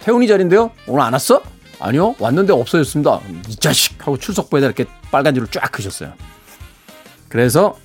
태훈이 0.00 0.26
자리인데요? 0.26 0.70
오늘 0.86 1.02
안 1.02 1.12
왔어? 1.12 1.42
아니요. 1.80 2.14
왔는데 2.18 2.52
없어졌습니다. 2.52 3.20
이 3.48 3.56
자식! 3.56 4.00
하고 4.00 4.18
출석부에다 4.18 4.66
이렇게 4.66 4.86
빨간 5.10 5.34
줄을 5.34 5.48
쫙 5.50 5.70
그셨어요. 5.72 6.12
그래서 7.28 7.78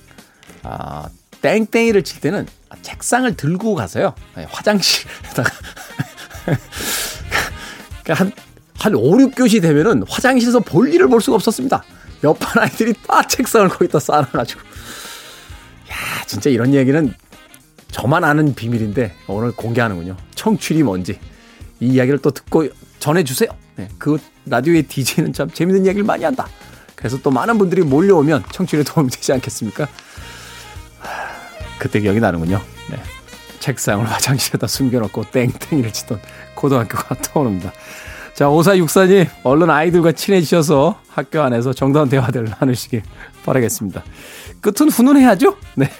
아, 0.62 1.08
땡땡이를 1.42 2.04
칠 2.04 2.20
때는 2.20 2.46
책상을 2.82 3.34
들고 3.36 3.74
가서요. 3.74 4.14
화장실에다가 4.48 5.50
그러니까 8.04 8.14
한, 8.14 8.32
한 8.78 8.94
5, 8.94 9.16
6교시 9.16 9.62
되면은 9.62 10.04
화장실에서 10.08 10.60
볼 10.60 10.92
일을 10.92 11.08
볼 11.08 11.20
수가 11.20 11.36
없었습니다. 11.36 11.82
옆반 12.24 12.62
아이들이 12.62 12.92
다 13.06 13.22
책상을 13.22 13.68
거기다 13.68 13.98
쌓아놔가지고. 13.98 14.60
야, 15.90 16.24
진짜 16.26 16.50
이런 16.50 16.74
얘기는 16.74 17.12
저만 17.90 18.24
아는 18.24 18.54
비밀인데 18.54 19.14
오늘 19.26 19.52
공개하는군요. 19.52 20.16
청취율이 20.34 20.82
뭔지 20.82 21.18
이 21.80 21.88
이야기를 21.88 22.20
또 22.20 22.30
듣고 22.30 22.68
전해주세요. 22.98 23.48
네, 23.80 23.88
그 23.96 24.18
라디오의 24.44 24.82
DJ는 24.82 25.32
참 25.32 25.50
재밌는 25.50 25.86
이야기를 25.86 26.04
많이 26.04 26.22
한다. 26.22 26.46
그래서 26.94 27.16
또 27.22 27.30
많은 27.30 27.56
분들이 27.56 27.80
몰려오면 27.80 28.44
청취율에 28.52 28.84
도움이 28.84 29.08
되지 29.08 29.32
않겠습니까? 29.32 29.88
그때 31.78 31.98
기억이 31.98 32.20
나는군요. 32.20 32.60
네. 32.90 33.02
책상을 33.58 34.04
화장실에다 34.04 34.66
숨겨놓고 34.66 35.24
땡땡이를 35.30 35.92
치던 35.94 36.20
고등학교가 36.54 37.14
떠오릅니다. 37.32 37.72
자, 38.34 38.46
5464님, 38.48 39.28
얼른 39.44 39.70
아이들과 39.70 40.12
친해지셔서 40.12 41.00
학교 41.08 41.40
안에서 41.40 41.72
정다운 41.72 42.10
대화들을 42.10 42.52
나누시길 42.60 43.02
바라겠습니다. 43.46 44.04
끝은 44.60 44.90
훈훈해야죠? 44.90 45.56
네. 45.76 45.90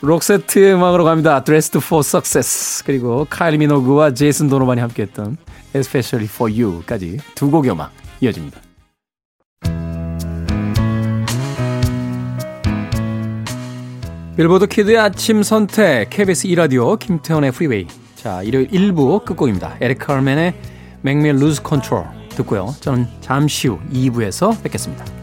록세트의 0.00 0.74
음악으로 0.74 1.04
갑니다. 1.04 1.42
Dressed 1.42 1.78
for 1.78 2.00
Success 2.00 2.84
그리고 2.84 3.26
카일 3.28 3.58
미노그와 3.58 4.14
제이슨 4.14 4.48
도노반이 4.48 4.80
함께했던 4.80 5.36
Especially 5.74 6.28
for 6.32 6.52
You까지 6.52 7.18
두 7.34 7.50
곡의 7.50 7.72
음악 7.72 7.92
이어집니다. 8.20 8.60
빌보드 14.36 14.68
키드의 14.68 14.98
아침 14.98 15.42
선택 15.42 16.10
KBS 16.10 16.46
2라디오 16.46 16.96
김태훈의 16.96 17.50
프리웨이 17.50 17.88
자 18.14 18.40
일요일 18.44 18.68
1부 18.68 19.24
끝곡입니다. 19.24 19.78
에릭 19.80 19.98
카르멘의 19.98 20.54
Make 21.04 21.28
Me 21.28 21.30
Lose 21.30 21.60
Control 21.66 22.06
듣고요. 22.30 22.72
저는 22.80 23.08
잠시 23.20 23.66
후 23.66 23.80
2부에서 23.92 24.62
뵙겠습니다. 24.62 25.17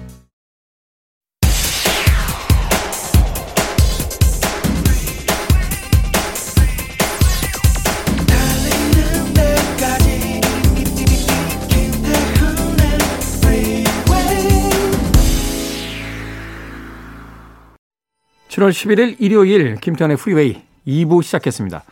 7월 18.56 18.70
11일 18.70 19.18
일요일 19.20 19.76
김태훈의 19.76 20.16
프리웨이 20.16 20.62
2부 20.88 21.24
시작했습니다. 21.24 21.84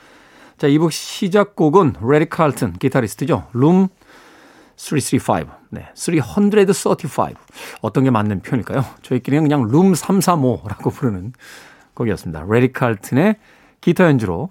자, 0.58 0.68
2부 0.68 0.92
시작곡은 0.92 1.96
래리 2.02 2.30
칼튼 2.30 2.72
기타리스트죠. 2.74 3.48
룸 3.52 3.90
335. 4.78 5.52
네, 5.72 5.90
335. 5.94 7.34
어떤 7.82 8.04
게 8.06 8.12
맞는 8.12 8.42
표현일까요? 8.44 8.86
저희끼리는 9.02 9.44
그냥 9.44 9.64
룸 9.64 9.92
335라고 9.92 10.94
부르는 10.94 11.34
곡이었습니다. 11.96 12.46
래리 12.48 12.72
칼튼의 12.72 13.36
기타 13.82 14.06
연주로 14.06 14.50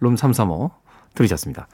룸 0.00 0.16
335 0.16 0.70
들으셨습니다. 1.14 1.66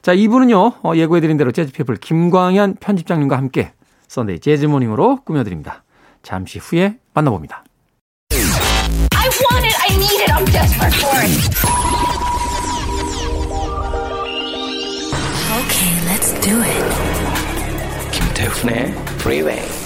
자, 0.00 0.16
2부는요, 0.16 0.78
어, 0.82 0.96
예고해드린 0.96 1.36
대로 1.36 1.52
재즈피플 1.52 1.96
김광현 1.96 2.76
편집장님과 2.80 3.36
함께 3.36 3.72
Sunday 4.08 4.40
Jazz 4.40 4.61
Morning으로 4.61 5.20
꾸며드립니다. 5.24 5.84
잠시 6.24 6.58
후에 6.58 6.98
만나봅니다. 7.14 7.62
I 9.41 9.41
want 9.45 9.65
it, 9.65 9.75
I 9.79 9.89
need 9.97 10.19
it, 10.25 10.29
I'm 10.35 10.45
desperate 10.45 10.93
for 10.93 11.17
it. 11.25 11.31
Okay, 15.59 15.93
let's 16.05 16.31
do 16.45 16.61
it. 16.61 18.11
김태훈의 18.11 18.93
Freeway. 19.19 19.80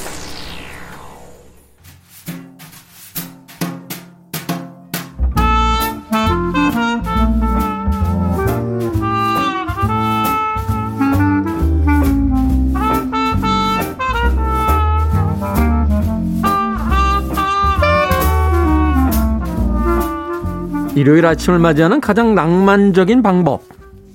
일요일 20.96 21.26
아침을 21.26 21.58
맞이하는 21.58 22.00
가장 22.00 22.34
낭만적인 22.34 23.22
방법. 23.22 23.60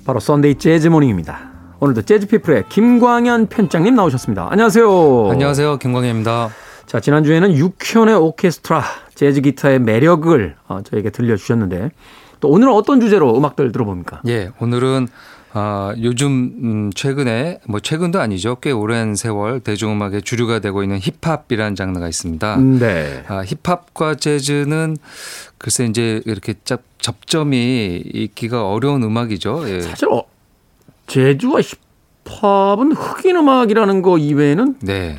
바로 0.04 0.18
Sunday 0.18 0.56
Jazz 0.56 0.88
Morning입니다. 0.88 1.38
오늘도 1.78 2.02
재즈피플의 2.02 2.64
김광현 2.70 3.46
편집장님 3.46 3.94
나오셨습니다. 3.94 4.48
안녕하세요. 4.50 5.30
안녕하세요. 5.30 5.78
김광현입니다. 5.78 6.50
자, 6.86 6.98
지난주에는 6.98 7.54
6현의 7.54 8.20
오케스트라, 8.20 8.82
재즈 9.14 9.42
기타의 9.42 9.78
매력을 9.78 10.56
어, 10.66 10.80
저에게 10.82 11.10
들려주셨는데 11.10 11.92
또 12.40 12.48
오늘은 12.48 12.72
어떤 12.72 13.00
주제로 13.00 13.38
음악들 13.38 13.70
들어봅니까? 13.70 14.22
예, 14.26 14.50
오늘은 14.58 15.06
아, 15.54 15.94
요즘 16.00 16.54
음, 16.62 16.90
최근에 16.94 17.60
뭐 17.68 17.78
최근도 17.78 18.20
아니죠. 18.20 18.56
꽤 18.60 18.70
오랜 18.70 19.14
세월 19.14 19.60
대중음악의 19.60 20.22
주류가 20.22 20.60
되고 20.60 20.82
있는 20.82 20.98
힙합이라는 20.98 21.76
장르가 21.76 22.08
있습니다. 22.08 22.56
네. 22.56 23.24
아, 23.28 23.42
힙합과 23.44 24.14
재즈는 24.14 24.96
글쎄 25.58 25.84
이제 25.84 26.22
이렇게 26.24 26.54
접, 26.64 26.82
접점이 26.98 28.02
있기가 28.14 28.66
어려운 28.68 29.02
음악이죠. 29.02 29.68
예. 29.68 29.80
사실 29.82 30.08
어, 30.08 30.24
재즈와 31.06 31.60
힙합은 32.24 32.92
흑인 32.92 33.36
음악이라는 33.36 34.02
거 34.02 34.16
이외에는 34.16 34.76
네. 34.80 35.18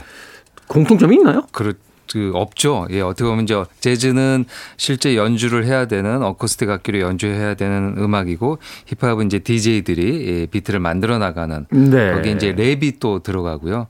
공통점이 0.68 1.16
있나요? 1.18 1.46
그렇 1.52 1.74
그 2.14 2.32
없죠. 2.36 2.86
예, 2.92 3.02
어떻게 3.02 3.28
보면 3.28 3.46
이제 3.46 3.64
재즈는 3.80 4.46
실제 4.78 5.16
연주를 5.16 5.66
해야 5.66 5.88
되는 5.88 6.22
어쿠스틱 6.22 6.70
악기로 6.70 7.00
연주해야 7.00 7.56
되는 7.56 7.96
음악이고 7.98 8.60
힙합은 8.86 9.26
이제 9.26 9.40
DJ들이 9.40 10.28
예, 10.28 10.46
비트를 10.46 10.80
만들어 10.80 11.18
나가는 11.18 11.66
네. 11.72 12.14
거기 12.14 12.32
이제 12.32 12.54
랩이 12.54 13.00
또 13.00 13.24
들어가고요. 13.24 13.88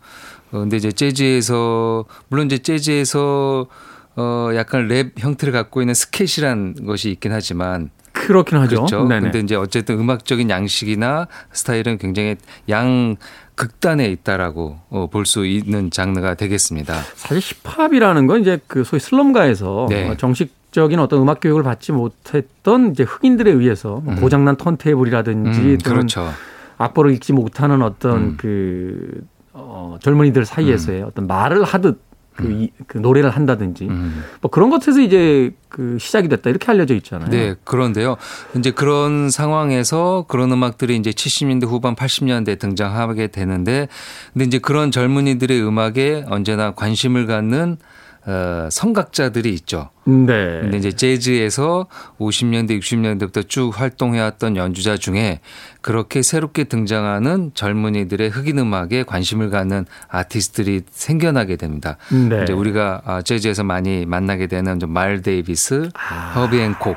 어, 0.54 0.58
근데 0.58 0.78
이제 0.78 0.94
재즈에서 0.94 2.06
물론 2.30 2.46
이제 2.46 2.60
재즈에서 2.60 3.68
어 4.16 4.50
약간 4.56 4.88
랩 4.88 5.12
형태를 5.18 5.52
갖고 5.52 5.82
있는 5.82 5.94
스케치란 5.94 6.86
것이 6.86 7.12
있긴 7.12 7.34
하지만 7.34 7.90
그렇긴 8.28 8.58
하죠. 8.60 8.76
그렇죠. 8.78 9.08
네네. 9.08 9.22
근데 9.22 9.40
이제 9.40 9.56
어쨌든 9.56 10.00
음악적인 10.00 10.50
양식이나 10.50 11.28
스타일은 11.52 11.98
굉장히 11.98 12.38
양 12.70 13.16
극단에 13.56 14.08
있다라고 14.08 14.80
어, 14.90 15.08
볼수 15.12 15.46
있는 15.46 15.92
장르가 15.92 16.34
되겠습니다. 16.36 16.94
사실 17.16 17.56
힙합이라는 17.64 18.28
건 18.28 18.42
이제 18.42 18.60
그 18.68 18.84
소위 18.84 19.00
슬럼가에서 19.00 19.88
네. 19.90 20.18
정식적인 20.18 21.00
어떤 21.00 21.22
음악 21.22 21.40
교육을 21.40 21.64
받지 21.64 21.92
못했던 21.92 22.92
이제 22.92 23.04
흑인들에 23.04 23.52
의해서 23.52 24.02
뭐 24.04 24.14
음. 24.14 24.22
고장난 24.22 24.58
턴테이블이라든지 24.58 25.60
음, 25.60 25.78
그렇죠. 25.84 26.30
악보를 26.78 27.12
읽지 27.12 27.34
못하는 27.34 27.82
어떤 27.82 28.18
음. 28.18 28.38
그 28.38 29.22
어, 29.52 29.98
젊은이들 30.02 30.46
사이에서의 30.46 31.02
음. 31.02 31.08
어떤 31.08 31.28
말을 31.28 31.64
하듯 31.64 32.02
그, 32.36 32.46
음. 32.46 32.62
이, 32.62 32.72
그 32.88 32.98
노래를 32.98 33.30
한다든지 33.30 33.86
음. 33.88 34.24
뭐 34.41 34.50
그런 34.50 34.69
것에서 34.69 35.02
이제 35.02 35.52
그 35.69 35.98
시작이 36.00 36.30
됐다 36.30 36.50
이렇게 36.50 36.69
알려져 36.72 36.93
있잖아요. 36.96 37.30
네, 37.30 37.56
그런데요. 37.63 38.17
이제 38.58 38.72
그런 38.72 39.30
상황에서 39.30 40.26
그런 40.28 40.52
음악들이 40.52 40.96
이제 40.96 41.12
70년대 41.12 41.65
후반 41.65 41.96
80년대 41.96 42.60
등장하게 42.60 43.28
되는데 43.28 43.88
근데 44.34 44.46
이제 44.46 44.60
그런 44.60 44.91
젊은이들의 44.91 45.65
음악에 45.65 46.26
언제나 46.28 46.72
관심을 46.72 47.26
갖는 47.26 47.78
어, 48.26 48.70
성각자들이 48.72 49.54
있죠. 49.56 49.90
네. 50.06 50.60
근데 50.62 50.78
이제 50.78 50.92
재즈에서 50.92 51.88
50년대, 52.20 52.80
60년대부터 52.80 53.48
쭉 53.48 53.72
활동해왔던 53.74 54.56
연주자 54.56 54.98
중에 54.98 55.42
그렇게 55.82 56.22
새롭게 56.22 56.66
등장하는 56.66 57.52
젊은이들의 57.54 58.30
흑인 58.30 58.60
음악에 58.60 59.04
관심을 59.04 59.50
갖는 59.50 59.86
아티스트들이 60.08 60.84
생겨나게 60.90 61.58
됩니다. 61.58 61.98
네. 62.12 62.44
이제 62.44 62.54
우리가 62.54 63.02
아, 63.06 63.22
재즈에서 63.22 63.64
많이 63.64 64.06
만나게 64.06 64.48
되는 64.48 64.80
마일스 64.88 65.22
데이비스, 65.22 65.90
아. 65.94 66.34
허비 66.36 66.60
행콕 66.60 66.96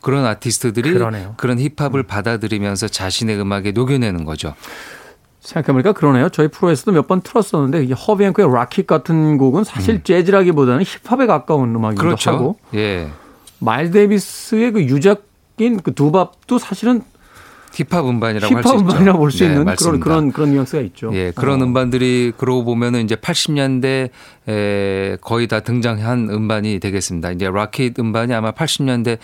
그런 0.00 0.24
아티스트들이 0.26 0.92
그러네요. 0.92 1.34
그런 1.36 1.58
힙합을 1.58 2.02
받아들이면서 2.04 2.88
자신의 2.88 3.40
음악에 3.40 3.72
녹여내는 3.72 4.24
거죠. 4.24 4.54
생각해보니까 5.48 5.92
그러네요. 5.92 6.28
저희 6.28 6.48
프로에서도 6.48 6.92
몇 6.92 7.06
번 7.08 7.22
틀었었는데 7.22 7.84
이 7.84 7.92
허비 7.92 8.24
행콕의 8.24 8.52
Rockit 8.52 8.86
같은 8.86 9.38
곡은 9.38 9.64
사실 9.64 9.94
음. 9.96 10.00
재즈라기보다는 10.04 10.84
힙합에 10.84 11.26
가까운 11.26 11.74
음악이기도 11.74 12.02
그렇죠. 12.04 12.30
하고 12.30 12.56
예. 12.74 13.08
마일 13.58 13.90
데이비스의 13.90 14.72
그 14.72 14.82
유작인 14.82 15.80
그 15.82 15.94
두밥도 15.94 16.58
사실은 16.58 17.02
힙합 17.72 18.06
음반이라고 18.06 18.54
힙합 18.54 18.78
음반이라고 18.78 19.18
볼 19.18 19.30
수 19.30 19.44
있는 19.44 19.64
네, 19.64 19.74
그런 19.76 20.00
그런 20.00 20.32
그런 20.32 20.50
뉘앙스가 20.52 20.82
있죠. 20.82 21.10
예, 21.14 21.32
그런 21.34 21.60
어. 21.60 21.64
음반들이 21.64 22.32
그러고 22.36 22.64
보면은 22.64 23.04
이제 23.04 23.14
80년대 23.14 24.10
에 24.48 25.16
거의 25.20 25.46
다 25.46 25.60
등장한 25.60 26.30
음반이 26.30 26.78
되겠습니다. 26.78 27.32
이제 27.32 27.50
락킷 27.50 27.98
음반이 27.98 28.32
아마 28.32 28.52
80년대 28.52 29.18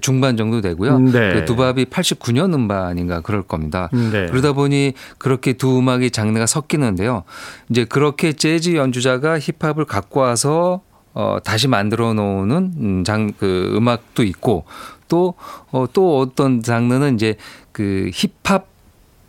중반 0.00 0.36
정도 0.36 0.60
되고요. 0.60 0.98
네. 0.98 1.32
그 1.32 1.44
두밥이 1.44 1.84
89년 1.86 2.52
음반인가 2.54 3.20
그럴 3.20 3.42
겁니다. 3.42 3.88
네. 3.92 4.26
그러다 4.26 4.52
보니 4.52 4.94
그렇게 5.18 5.52
두 5.52 5.78
음악이 5.78 6.10
장르가 6.10 6.46
섞이는데요. 6.46 7.22
이제 7.70 7.84
그렇게 7.84 8.32
재즈 8.32 8.74
연주자가 8.74 9.38
힙합을 9.38 9.84
갖고 9.84 10.20
와서 10.20 10.82
어, 11.14 11.38
다시 11.44 11.68
만들어 11.68 12.12
놓는 12.12 12.72
음, 12.76 13.04
장, 13.04 13.32
그 13.38 13.72
음악도 13.76 14.24
있고 14.24 14.64
또, 15.08 15.34
어, 15.70 15.86
또 15.92 16.18
어떤 16.18 16.62
장르는 16.62 17.14
이제 17.14 17.36
그 17.74 18.08
힙합 18.14 18.68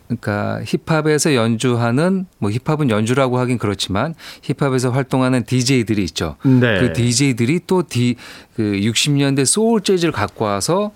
그러니까 0.08 0.62
힙합에서 0.66 1.34
연주하는 1.34 2.28
뭐 2.38 2.52
힙합은 2.52 2.92
연주라고 2.92 3.40
하긴 3.40 3.58
그렇지만 3.58 4.14
힙합에서 4.44 4.92
활동하는 4.92 5.44
DJ들이 5.46 6.04
있죠. 6.04 6.36
네. 6.44 6.80
그 6.80 6.94
DJ들이 6.94 7.62
또 7.66 7.82
디 7.82 8.16
그 8.56 8.62
60년대 8.62 9.46
소울 9.46 9.82
재즈를 9.82 10.12
갖고 10.14 10.46
와서 10.46 10.92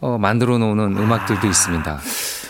어 0.00 0.18
만들어 0.18 0.58
놓는 0.58 0.96
음악들도 0.98 1.46
있습니다. 1.46 2.00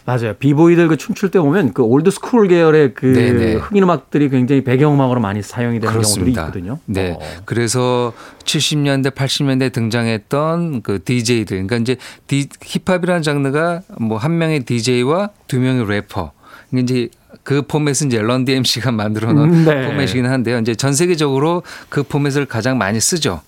맞아요. 0.09 0.33
비보이들 0.39 0.89
그 0.89 0.97
춤출 0.97 1.31
때 1.31 1.39
보면 1.39 1.75
그 1.75 1.83
old 1.83 2.11
school 2.11 2.49
계열의 2.49 2.95
그 2.95 3.13
네네. 3.13 3.55
흑인 3.57 3.83
음악들이 3.83 4.31
굉장히 4.31 4.65
배경 4.65 4.95
음악으로 4.95 5.21
많이 5.21 5.43
사용이 5.43 5.81
되는 5.81 5.93
그렇습니다. 5.93 6.45
경우들이 6.45 6.63
있거든요. 6.65 6.81
네. 6.87 7.11
어. 7.11 7.43
그래서 7.45 8.15
70년대, 8.45 9.11
80년대 9.11 9.71
등장했던 9.71 10.81
그 10.81 11.05
DJ들. 11.05 11.67
그러니까 11.67 11.77
이제 11.77 11.97
디, 12.27 12.49
힙합이라는 12.63 13.21
장르가 13.23 13.83
뭐 14.01 14.17
한 14.17 14.39
명의 14.39 14.61
DJ와 14.61 15.29
두 15.47 15.61
명의 15.61 15.85
래퍼. 15.87 16.33
이제 16.79 17.09
그 17.43 17.61
포맷은 17.63 18.07
이제 18.07 18.19
런디 18.21 18.53
MC가 18.53 18.91
만들어 18.93 19.33
놓은 19.35 19.53
음, 19.53 19.65
네. 19.67 19.89
포맷이긴 19.89 20.25
한데요. 20.25 20.59
이제 20.59 20.75
전 20.75 20.95
세계적으로 20.95 21.63
그 21.91 22.03
포맷을 22.03 22.47
가장 22.47 22.79
많이 22.79 22.99
쓰죠. 22.99 23.43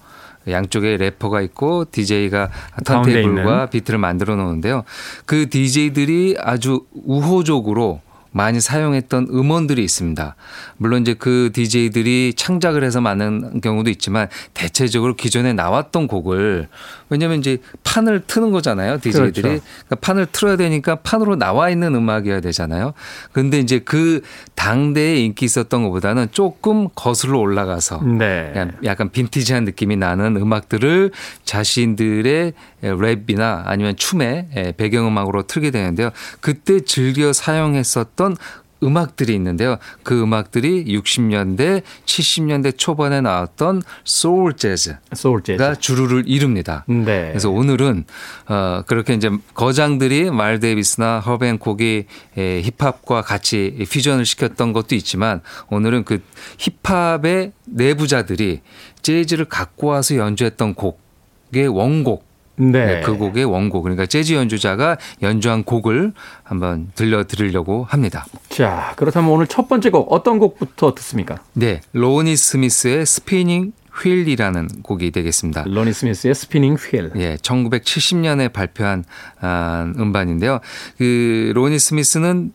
양쪽에 0.49 0.97
래퍼가 0.97 1.41
있고 1.43 1.85
DJ가 1.91 2.51
턴테이블과 2.85 3.67
비트를 3.67 3.99
만들어 3.99 4.37
놓는데요. 4.37 4.85
그 5.27 5.49
DJ들이 5.49 6.37
아주 6.39 6.85
우호적으로 6.93 8.01
많이 8.33 8.61
사용했던 8.61 9.29
음원들이 9.31 9.83
있습니다. 9.83 10.37
물론 10.77 11.03
이제 11.03 11.15
그 11.15 11.51
DJ들이 11.53 12.35
창작을 12.37 12.85
해서 12.85 13.01
많은 13.01 13.61
경우도 13.61 13.91
있지만 13.91 14.29
대체적으로 14.55 15.17
기존에 15.17 15.53
나왔던 15.53 16.07
곡을 16.07 16.69
왜냐면 17.09 17.41
이제 17.41 17.59
판을 17.83 18.23
트는 18.27 18.53
거잖아요. 18.53 18.99
DJ들이. 19.01 19.43
그렇죠. 19.43 19.43
그러니까 19.43 19.97
판을 20.01 20.27
틀어야 20.31 20.57
되니까 20.57 20.97
판으로 20.97 21.37
나와 21.37 21.71
있는 21.71 21.95
음악이어야 21.95 22.41
되잖아요. 22.41 22.95
근데 23.33 23.59
이제 23.59 23.81
그 23.81 24.23
당대에 24.55 25.17
인기 25.17 25.45
있었던 25.45 25.83
것보다는 25.83 26.29
조금 26.31 26.89
거슬러 26.95 27.39
올라가서 27.39 28.03
네. 28.05 28.69
약간 28.85 29.11
빈티지한 29.11 29.65
느낌이 29.65 29.97
나는 29.97 30.37
음악들을 30.37 31.11
자신들의 31.45 32.53
랩이나 32.83 33.63
아니면 33.67 33.97
춤의 33.97 34.75
배경음악으로 34.77 35.43
틀게 35.43 35.71
되는데요. 35.71 36.11
그때 36.41 36.81
즐겨 36.81 37.33
사용했었던 37.33 38.37
음악들이 38.83 39.35
있는데요. 39.35 39.77
그 40.03 40.23
음악들이 40.23 40.87
60년대, 40.87 41.83
70년대 42.07 42.79
초반에 42.79 43.21
나왔던 43.21 43.83
소울 44.05 44.55
재즈가 44.55 44.99
소울 45.13 45.43
재즈. 45.43 45.79
주류를 45.81 46.25
이룹니다. 46.27 46.87
네. 46.89 47.29
그래서 47.29 47.51
오늘은 47.51 48.05
어 48.49 48.83
그렇게 48.87 49.13
이제 49.13 49.29
거장들이 49.53 50.31
말 50.31 50.61
데이비스나 50.61 51.21
허벤콕이 51.21 52.07
힙합과 52.35 53.21
같이 53.21 53.77
퓨전을 53.91 54.25
시켰던 54.25 54.73
것도 54.73 54.95
있지만 54.95 55.43
오늘은 55.69 56.05
그 56.05 56.23
힙합의 56.57 57.53
내부자들이 57.67 58.63
재즈를 59.03 59.45
갖고 59.45 59.89
와서 59.89 60.17
연주했던 60.17 60.75
곡의 60.75 61.69
원곡 61.69 62.30
네. 62.61 62.87
네. 62.87 63.01
그 63.01 63.17
곡의 63.17 63.45
원곡 63.45 63.83
그러니까 63.83 64.07
재즈 64.07 64.35
연주자가 64.35 64.97
연주한 65.23 65.65
곡을 65.65 66.13
한번 66.43 66.91
들려드리려고 66.95 67.85
합니다. 67.85 68.27
자 68.49 68.93
그렇다면 68.97 69.31
오늘 69.31 69.47
첫 69.47 69.69
번째 69.69 69.91
곡 69.91 70.13
어떤 70.13 70.39
곡부터 70.39 70.95
듣습니까? 70.95 71.37
네, 71.55 71.81
로니 71.93 72.37
스미스의 72.37 73.07
Spinning 73.07 73.73
Wheel이라는 74.03 74.69
곡이 74.83 75.11
되겠습니다. 75.11 75.65
로니 75.67 75.93
스미스의 75.93 76.35
Spinning 76.35 76.75
Wheel. 76.75 77.11
예, 77.17 77.37
1970년에 77.37 78.53
발표한 78.53 79.05
아, 79.41 79.93
음반인데요. 79.99 80.61
그 80.97 81.53
로니 81.55 81.79
스미스는 81.79 82.53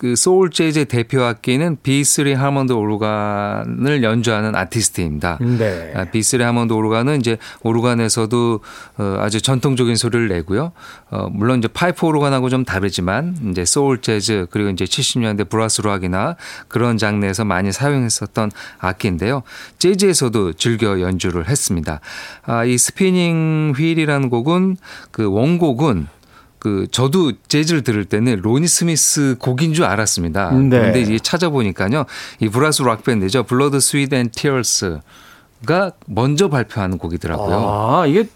그 0.00 0.16
소울 0.16 0.48
재즈의 0.48 0.86
대표 0.86 1.22
악기는 1.22 1.76
B3 1.82 2.34
하몬드 2.34 2.72
오르간을 2.72 4.02
연주하는 4.02 4.56
아티스트입니다. 4.56 5.36
네. 5.42 5.92
B3 6.10 6.38
하몬드 6.38 6.72
오르간은 6.72 7.20
이제 7.20 7.36
오르간에서도 7.60 8.60
어 8.96 9.16
아주 9.18 9.42
전통적인 9.42 9.96
소리를 9.96 10.26
내고요. 10.28 10.72
어 11.10 11.28
물론 11.30 11.58
이제 11.58 11.68
파이프 11.68 12.06
오르간하고 12.06 12.48
좀 12.48 12.64
다르지만 12.64 13.36
이제 13.50 13.66
소울 13.66 14.00
재즈 14.00 14.46
그리고 14.50 14.70
이제 14.70 14.86
70년대 14.86 15.50
브라스 15.50 15.82
락이나 15.82 16.36
그런 16.68 16.96
장르에서 16.96 17.44
많이 17.44 17.70
사용했었던 17.70 18.52
악기인데요. 18.78 19.42
재즈에서도 19.80 20.54
즐겨 20.54 21.02
연주를 21.02 21.46
했습니다. 21.46 22.00
아, 22.46 22.64
이 22.64 22.78
Spinning 22.78 23.74
Wheel이라는 23.76 24.30
곡은 24.30 24.78
그 25.10 25.30
원곡은 25.30 26.06
그 26.60 26.86
저도 26.92 27.32
재즈를 27.48 27.82
들을 27.82 28.04
때는 28.04 28.40
로니 28.42 28.68
스미스 28.68 29.34
곡인 29.40 29.74
줄 29.74 29.86
알았습니다. 29.86 30.52
네. 30.52 30.68
그런데 30.68 31.00
이제 31.00 31.18
찾아보니까요. 31.18 32.04
이 32.38 32.48
브라스 32.48 32.82
락 32.82 33.02
밴드죠. 33.02 33.42
블러드 33.42 33.80
스윗 33.80 34.12
앤 34.12 34.30
티어스가 34.30 35.00
먼저 36.06 36.48
발표하는 36.48 36.98
곡이더라고요. 36.98 37.56
아, 37.56 38.06
이게 38.06 38.28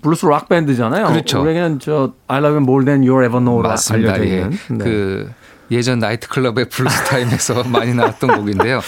블루스 0.00 0.24
락 0.26 0.48
밴드잖아요. 0.48 1.08
그렇죠. 1.08 1.42
우리에게는 1.42 1.78
저 1.80 2.14
I 2.26 2.38
Love 2.38 2.56
You 2.56 2.62
More 2.62 2.84
Than 2.84 3.06
You'll 3.06 3.22
Ever 3.24 3.44
Know가 3.44 3.76
알려져 3.90 4.24
있는. 4.24 4.52
예. 4.52 4.74
네. 4.74 4.84
그 4.84 5.30
예전 5.72 5.98
나이트클럽의 5.98 6.68
블루스 6.68 7.04
타임에서 7.04 7.64
많이 7.70 7.94
나왔던 7.94 8.36
곡인데요. 8.36 8.80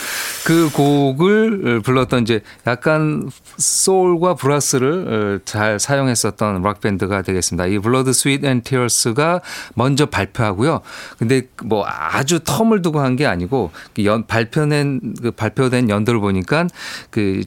그 0.44 0.70
곡을 0.70 1.81
불렀던 1.81 2.23
이제 2.23 2.40
약간 2.66 3.31
소울과 3.57 4.35
브라스를 4.35 5.40
잘 5.44 5.81
사용했었던 5.81 6.62
락 6.62 6.81
밴드가 6.81 7.23
되겠습니다. 7.23 7.66
이 7.66 7.79
블러드 7.79 8.12
스윗 8.12 8.44
앤 8.44 8.61
티어스가 8.62 9.40
먼저 9.75 10.07
발표하고요. 10.07 10.81
근데 11.18 11.49
뭐 11.64 11.87
아주 11.87 12.40
term을 12.40 12.83
두고 12.83 13.01
한 13.01 13.14
게 13.14 13.27
아니고 13.27 13.70
연 14.05 14.27
발표된 14.27 15.14
그 15.23 15.31
발표된 15.31 15.88
연도를 15.88 16.18
보니까 16.18 16.66
그 17.11 17.42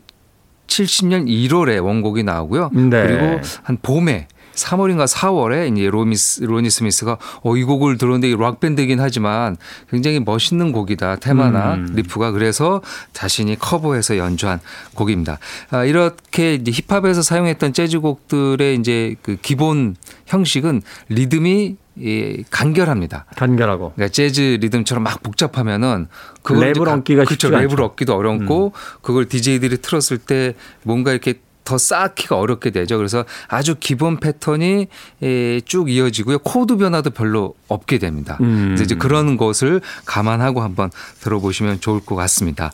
70년 0.68 1.28
1월에 1.28 1.84
원곡이 1.84 2.24
나오고요. 2.24 2.70
네. 2.74 2.90
그리고 2.90 3.42
한 3.64 3.78
봄에 3.82 4.28
3월인가 4.58 5.08
4월에 5.08 5.72
이제 5.72 5.90
로미스, 5.90 6.44
로니 6.44 6.70
스미스가 6.70 7.18
어, 7.44 7.56
이 7.56 7.64
곡을 7.64 7.98
들었는데 7.98 8.36
락밴드이긴 8.36 9.00
하지만 9.00 9.58
굉장히 9.90 10.20
멋있는 10.20 10.72
곡이다. 10.72 11.18
테마나 11.18 11.76
음. 11.76 11.94
riff가 11.96 12.32
그래서 12.32 12.82
자신이 13.14 13.58
커버해서 13.60 14.18
연주한 14.18 14.60
곡입니다. 14.96 15.40
아, 15.70 15.86
이렇게 15.86 16.56
이제 16.56 16.72
힙합에서 16.72 17.22
사용했던 17.22 17.74
재즈 17.74 18.00
곡들의 18.00 18.76
이제 18.76 19.16
그 19.22 19.38
기본 19.42 19.96
형식은 20.26 20.82
리듬이 21.10 21.78
이 22.00 22.44
간결합니다. 22.52 23.26
간결하고. 23.36 23.94
그러니까 23.96 24.12
재즈 24.12 24.60
리듬처럼 24.62 25.04
막 25.04 25.24
복잡하면은 25.24 26.08
그걸 26.44 26.72
랩을 26.74 26.88
얹기가 26.88 27.24
그렇죠. 27.26 27.50
랩을 27.50 27.82
얹기도 27.82 28.16
어렵고 28.16 28.68
음. 28.68 28.72
그걸 29.02 29.28
DJ들이 29.28 29.78
틀었을 29.82 30.20
때 30.20 30.54
뭔가 30.84 31.12
이렇게 31.12 31.40
더 31.68 31.78
쌓기가 31.78 32.38
어렵게 32.38 32.70
되죠. 32.70 32.96
그래서 32.96 33.26
아주 33.50 33.76
기본 33.78 34.22
패턴이 34.22 34.88
예, 35.22 35.62
쭉 35.66 35.90
이어지고요. 35.90 36.40
코드 36.40 36.78
변화도 36.78 37.10
별로 37.10 37.56
없게 37.68 37.98
됩니다. 37.98 38.38
음. 38.40 38.78
이제 38.82 38.96
그런 38.96 39.36
것을 39.36 39.82
감안하고 40.06 40.62
한번 40.62 40.90
들어보시면 41.20 41.82
좋을 41.82 42.00
것 42.00 42.16
같습니다. 42.16 42.72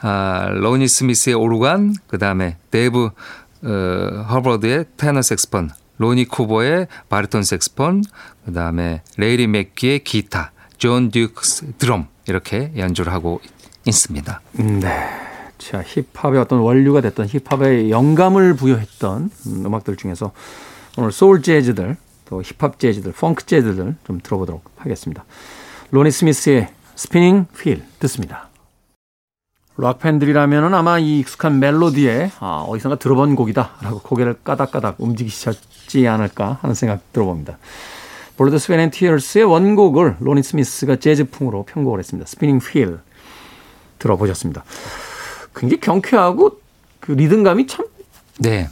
아, 0.00 0.48
로니 0.52 0.88
스미스의 0.88 1.34
오르간, 1.34 1.94
그 2.06 2.16
다음에 2.16 2.56
데이브 2.70 3.10
어, 3.62 4.26
허버드의 4.30 4.86
테너 4.96 5.20
색스폰, 5.20 5.68
로니 5.98 6.24
쿠버의 6.24 6.86
바리톤 7.10 7.42
색스폰, 7.42 8.04
그 8.46 8.54
다음에 8.54 9.02
래리 9.18 9.48
맥기의 9.48 10.02
기타, 10.02 10.52
존 10.78 11.10
듀크스 11.10 11.74
드럼 11.76 12.06
이렇게 12.26 12.72
연주를 12.78 13.12
하고 13.12 13.42
있습니다. 13.84 14.40
네. 14.52 15.29
자, 15.60 15.82
힙합의 15.82 16.40
어떤 16.40 16.60
원류가 16.60 17.02
됐던 17.02 17.28
힙합의 17.28 17.90
영감을 17.90 18.54
부여했던 18.54 19.30
음악들 19.66 19.96
중에서 19.96 20.32
오늘 20.96 21.12
소울 21.12 21.42
재즈들, 21.42 21.96
또 22.24 22.42
힙합 22.42 22.78
재즈들, 22.78 23.12
펑크 23.12 23.44
재즈들 23.44 23.94
좀 24.06 24.20
들어보도록 24.22 24.64
하겠습니다. 24.76 25.24
로니 25.90 26.10
스미스의 26.10 26.70
Spinning 26.94 27.46
Wheel 27.58 27.84
듣습니다. 27.98 28.48
락 29.76 29.98
팬들이라면 29.98 30.74
아마 30.74 30.98
이 30.98 31.20
익숙한 31.20 31.58
멜로디에 31.58 32.32
아, 32.40 32.64
어디선가 32.66 32.98
들어본 32.98 33.36
곡이다라고 33.36 34.00
고개를 34.00 34.36
까닥까닥 34.42 34.96
움직이셨지 34.98 36.08
않을까 36.08 36.58
하는 36.62 36.74
생각 36.74 37.12
들어봅니다. 37.12 37.58
Blood 38.36 38.58
Sweat 38.58 38.78
and 38.82 38.90
Tears의 38.90 39.44
원곡을 39.44 40.16
로니 40.20 40.42
스미스가 40.42 40.96
재즈풍으로 40.96 41.64
편곡을 41.64 41.98
했습니다. 41.98 42.26
Spinning 42.26 42.60
Wheel 42.60 42.98
들어보셨습니다. 43.98 44.64
굉장히 45.54 45.80
경쾌하고 45.80 46.60
그 47.00 47.12
리듬감이 47.12 47.66
참 47.66 47.86
네. 48.38 48.68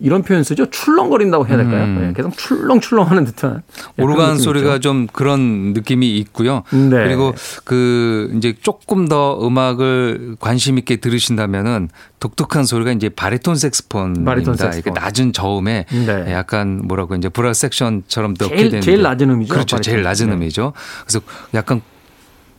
이런 0.00 0.22
표현 0.22 0.42
쓰죠. 0.42 0.66
출렁거린다고 0.70 1.46
해야 1.46 1.56
될까요? 1.56 1.84
음. 1.84 2.00
네, 2.00 2.12
계속 2.14 2.36
출렁출렁하는 2.36 3.24
듯한 3.26 3.62
오르간 3.96 4.38
소리가 4.38 4.80
좀 4.80 5.06
그런 5.06 5.72
느낌이 5.72 6.18
있고요. 6.18 6.64
네. 6.72 7.04
그리고 7.04 7.32
그 7.64 8.30
이제 8.36 8.54
조금 8.60 9.06
더 9.06 9.38
음악을 9.46 10.36
관심 10.40 10.78
있게 10.78 10.96
들으신다면은 10.96 11.88
독특한 12.18 12.64
소리가 12.64 12.92
이제 12.92 13.08
바리톤 13.08 13.54
색스폰입니다. 13.56 14.24
바리톤 14.24 14.56
색스폰. 14.56 14.94
낮은 14.94 15.32
저음에 15.32 15.86
네. 15.88 16.32
약간 16.32 16.82
뭐라고 16.84 17.14
이제 17.14 17.28
brass 17.28 17.60
section처럼 17.60 18.34
넣게 18.38 18.56
되는 18.56 18.80
제일 18.80 19.00
낮은 19.00 19.30
음이죠. 19.30 19.54
그렇죠. 19.54 19.80
제일 19.80 20.02
낮은 20.02 20.28
네. 20.28 20.34
음이죠. 20.34 20.72
그래서 21.04 21.20
약간 21.54 21.80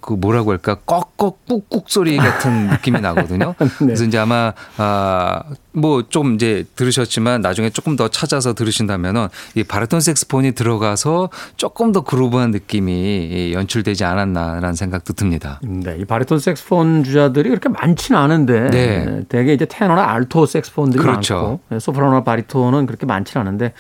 그 0.06 0.14
뭐라고 0.14 0.52
할까 0.52 0.76
꺽꺽 0.86 1.48
꾹꾹 1.48 1.86
소리 1.88 2.16
같은 2.18 2.68
느낌이 2.70 3.02
나거든요. 3.02 3.56
네. 3.58 3.68
그래서 3.80 4.04
이제 4.04 4.20
아마 4.20 4.54
아뭐 4.78 6.04
좀 6.10 6.36
이제 6.36 6.64
들으셨지만 6.76 7.42
나중에 7.42 7.72
조금 7.72 7.96
더 7.96 8.08
찾아서 8.08 8.54
들으신다면은 8.54 9.30
이 9.56 9.64
바르톤 9.64 10.02
색스폰이 10.02 10.52
들어가서 10.52 11.32
조금 11.58 11.92
더 11.92 12.02
그루브한 12.02 12.52
느낌이 12.52 13.52
연출되지 13.54 14.06
않았나라는 14.06 14.76
생각도 14.76 15.14
듭니다. 15.14 15.60
네, 15.64 15.98
이 15.98 16.06
바리톤 16.06 16.38
색스폰 16.38 17.04
주자들이 17.04 17.50
그렇게 17.50 17.70
많지는 17.70 18.20
않은데 18.20 18.70
네. 18.70 19.24
대개 19.28 19.54
이제 19.54 19.66
테너나 19.66 20.12
알토 20.12 20.46
색스폰들이 20.46 21.02
그렇죠. 21.02 21.34
많고 21.34 21.60
네, 21.70 21.80
소프라노나 21.80 22.24
바리톤은 22.24 22.86
그렇게 22.86 23.08
많지는 23.08 23.48
않은데 23.48 23.74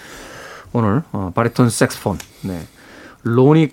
오늘 0.73 1.03
어, 1.11 1.31
바리톤 1.35 1.69
색스폰 1.69 2.17
네. 2.41 2.61
로니 3.21 3.69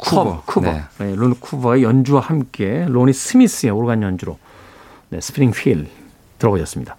쿠버, 0.00 0.42
쿠버. 0.46 0.70
네. 0.70 0.82
네, 0.98 1.14
론 1.14 1.34
쿠버의 1.38 1.82
연주와 1.82 2.20
함께 2.20 2.86
로니 2.88 3.12
스미스의 3.12 3.72
오르간 3.72 4.02
연주로 4.02 4.38
네, 5.10 5.20
Spinning 5.20 5.50
Wheel 5.50 5.88
들어보셨습니다. 6.38 6.96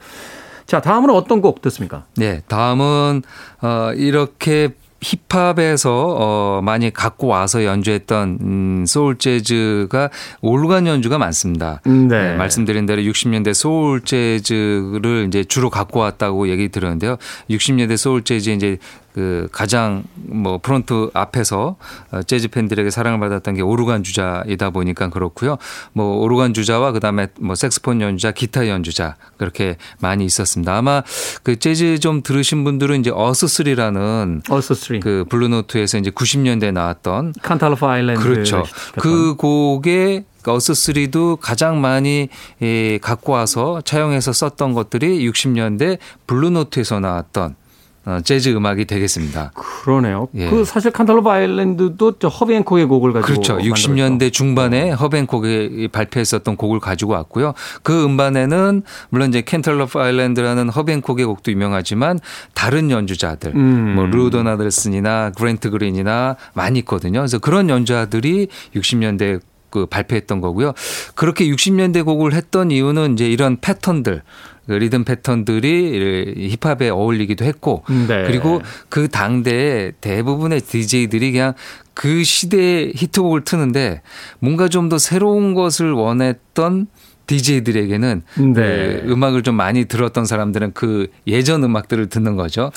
자, 0.65 0.79
다음으로 0.81 1.15
어떤 1.15 1.41
곡 1.41 1.61
듣습니까? 1.61 2.05
네, 2.15 2.41
다음은 2.47 3.23
어, 3.61 3.91
이렇게 3.95 4.69
힙합에서 5.01 5.91
어 5.91 6.61
많이 6.63 6.93
갖고 6.93 7.27
와서 7.27 7.65
연주했던 7.65 8.37
음 8.41 8.85
소울 8.87 9.17
재즈가 9.17 10.09
올간 10.41 10.85
연주가 10.85 11.17
많습니다. 11.17 11.81
네. 11.85 12.07
네, 12.07 12.35
말씀드린 12.35 12.85
대로 12.85 13.01
60년대 13.01 13.53
소울 13.53 14.01
재즈를 14.01 15.25
이제 15.27 15.43
주로 15.43 15.69
갖고 15.69 15.99
왔다고 15.99 16.49
얘기 16.49 16.69
들었는데요. 16.69 17.17
60년대 17.49 17.97
소울 17.97 18.23
재즈 18.23 18.51
이제 18.51 18.77
그 19.13 19.47
가장 19.51 20.03
뭐 20.15 20.59
front 20.59 21.11
앞에서 21.13 21.75
어, 22.11 22.23
재즈 22.23 22.49
팬들에게 22.49 22.89
사랑을 22.89 23.19
받았던 23.19 23.55
게 23.55 23.61
오르간 23.61 24.03
주자이다 24.03 24.69
보니까 24.69 25.09
그렇고요. 25.09 25.57
뭐 25.93 26.17
오르간 26.17 26.53
주자와 26.53 26.91
그다음에 26.91 27.27
뭐 27.39 27.55
색스폰 27.55 28.01
연주자, 28.01 28.31
기타 28.31 28.67
연주자 28.67 29.15
그렇게 29.37 29.77
많이 29.99 30.25
있었습니다. 30.25 30.75
아마 30.75 31.03
그 31.43 31.59
재즈 31.59 31.99
좀 31.99 32.23
들으신 32.23 32.63
분들은 32.63 33.01
이제 33.01 33.11
Us3라는 33.13 34.43
Us3 34.49 34.99
그 34.99 35.25
블루노트에서 35.29 35.97
이제 35.97 36.09
90년대에 36.09 36.71
나왔던 36.71 37.33
Cantaloupe 37.41 37.91
Island 37.91 38.21
그렇죠. 38.21 38.63
그 38.97 39.35
곡에 39.35 40.23
Us3도 40.43 41.37
가장 41.39 41.81
많이 41.81 42.29
예, 42.61 42.97
갖고 42.97 43.33
와서 43.33 43.81
차용해서 43.85 44.33
썼던 44.33 44.73
것들이 44.73 45.27
60년대 45.29 45.99
블루노트에서 46.27 46.99
나왔던 46.99 47.55
어, 48.03 48.19
재즈 48.23 48.49
음악이 48.49 48.85
되겠습니다. 48.85 49.51
그러네요. 49.53 50.27
예. 50.33 50.49
그 50.49 50.65
사실 50.65 50.91
칸탈로바 50.91 51.33
아일랜드도 51.33 52.17
저 52.17 52.27
허비앤콕의 52.29 52.85
곡을 52.85 53.13
가지고 53.13 53.27
그렇죠. 53.27 53.57
60년대 53.59 54.33
중반에 54.33 54.91
어. 54.91 54.95
허비앤콕이 54.95 55.89
발표했었던 55.89 56.55
곡을 56.55 56.79
가지고 56.79 57.13
왔고요. 57.13 57.53
그 57.83 58.03
음반에는 58.03 58.81
물론 59.09 59.29
이제 59.29 59.41
캔탈로바 59.41 60.03
아일랜드라는 60.03 60.69
허비앤콕의 60.69 61.25
곡도 61.25 61.51
유명하지만 61.51 62.19
다른 62.55 62.89
연주자들 62.89 63.53
음. 63.55 63.93
뭐 63.95 64.05
루도나들슨이나 64.07 65.31
그랜트 65.37 65.69
그린이나 65.69 66.37
많이 66.53 66.79
있거든요. 66.79 67.19
그래서 67.19 67.37
그런 67.37 67.69
연주자들이 67.69 68.47
60년대 68.75 69.41
그 69.71 69.85
발표했던 69.85 70.41
거고요. 70.41 70.73
그렇게 71.15 71.47
60년대 71.47 72.05
곡을 72.05 72.33
했던 72.33 72.69
이유는 72.71 73.13
이제 73.13 73.27
이런 73.27 73.57
패턴들 73.59 74.21
그 74.67 74.73
리듬 74.73 75.03
패턴들이 75.03 76.55
힙합에 76.61 76.89
어울리기도 76.89 77.45
했고 77.45 77.83
네. 78.07 78.23
그리고 78.25 78.61
그 78.89 79.07
당대에 79.07 79.91
대부분의 80.01 80.61
DJ들이 80.61 81.31
그냥 81.31 81.53
그 81.93 82.23
시대의 82.23 82.93
히트곡을 82.95 83.43
트는데 83.43 84.01
뭔가 84.39 84.67
좀 84.67 84.89
더 84.89 84.97
새로운 84.97 85.53
것을 85.53 85.91
원했던 85.93 86.87
DJ들에게는 87.27 88.23
네. 88.35 88.53
그 88.53 89.03
음악을 89.07 89.43
좀 89.43 89.55
많이 89.55 89.85
들었던 89.85 90.25
사람들은 90.25 90.71
그 90.73 91.07
예전 91.27 91.63
음악들을 91.63 92.07
듣는 92.07 92.35
거죠. 92.35 92.71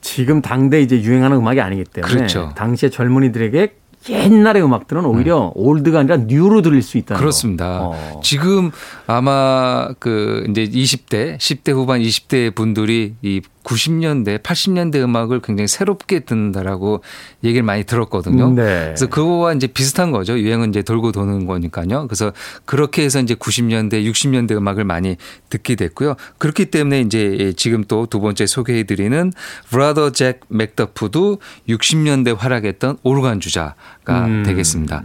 지금 0.00 0.40
당대 0.40 0.80
이제 0.80 1.00
유행하는 1.02 1.36
음악이 1.36 1.60
아니기 1.60 1.84
때문에 1.84 2.14
그렇죠. 2.14 2.52
당시의 2.56 2.90
젊은이들에게 2.90 3.74
옛날의 4.10 4.62
음악들은 4.62 5.04
오히려 5.04 5.48
음. 5.48 5.52
올드가 5.54 6.00
아니라 6.00 6.16
뉴로 6.18 6.62
들릴 6.62 6.82
수 6.82 6.98
있다는 6.98 7.18
그렇습니다. 7.18 7.80
어. 7.82 8.20
지금 8.22 8.70
아마 9.06 9.88
그 9.98 10.46
이제 10.50 10.64
20대, 10.64 11.38
10대 11.38 11.72
후반 11.72 12.00
20대 12.00 12.54
분들이 12.54 13.14
이 13.22 13.40
90년대, 13.68 14.42
80년대 14.42 14.96
음악을 14.96 15.40
굉장히 15.40 15.68
새롭게 15.68 16.20
듣는다라고 16.20 17.02
얘기를 17.44 17.62
많이 17.62 17.84
들었거든요. 17.84 18.50
네. 18.50 18.86
그래서 18.86 19.06
그거와 19.06 19.52
이제 19.52 19.66
비슷한 19.68 20.10
거죠. 20.10 20.38
유행은 20.38 20.70
이제 20.70 20.82
돌고 20.82 21.12
도는 21.12 21.46
거니까요. 21.46 22.06
그래서 22.08 22.32
그렇게 22.64 23.04
해서 23.04 23.20
이제 23.20 23.34
90년대, 23.34 24.10
60년대 24.10 24.52
음악을 24.52 24.84
많이 24.84 25.16
듣게 25.50 25.74
됐고요. 25.76 26.16
그렇기 26.38 26.66
때문에 26.66 27.00
이제 27.02 27.52
지금 27.56 27.84
또 27.84 28.08
두 28.08 28.20
번째 28.20 28.46
소개해 28.46 28.84
드리는 28.84 29.32
브라더 29.70 30.10
잭 30.10 30.40
맥더프도 30.48 31.38
60년대 31.68 32.36
활약했던 32.36 32.98
오르간 33.02 33.40
주자가 33.40 34.26
음. 34.26 34.42
되겠습니다. 34.46 35.02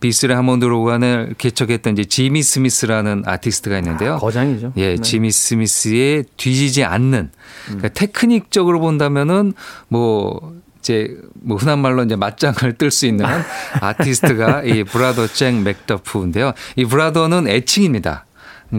B3 0.00 0.34
하몬드 0.34 0.64
오르간을 0.64 1.34
개척했던 1.38 1.94
이제 1.94 2.04
지미 2.04 2.42
스미스라는 2.42 3.22
아티스트가 3.26 3.78
있는데요. 3.78 4.14
아, 4.14 4.18
거장이죠. 4.18 4.72
예, 4.76 4.96
네. 4.96 4.96
지미 4.96 5.30
스미스의 5.30 6.24
뒤지지 6.36 6.84
않는 6.84 7.30
그러니까 7.66 7.88
테크닉적으로 7.94 8.80
본다면은 8.80 9.54
뭐 9.88 10.54
이제 10.80 11.16
뭐 11.34 11.56
흔한 11.56 11.78
말로 11.78 12.02
이제 12.02 12.14
맞짱을 12.14 12.74
뜰 12.76 12.90
수 12.90 13.06
있는 13.06 13.24
아티스트가 13.80 14.64
이 14.64 14.84
브라더 14.84 15.28
잭 15.28 15.62
맥더프인데요. 15.62 16.52
이 16.76 16.84
brother는 16.84 17.48
애칭입니다. 17.48 18.26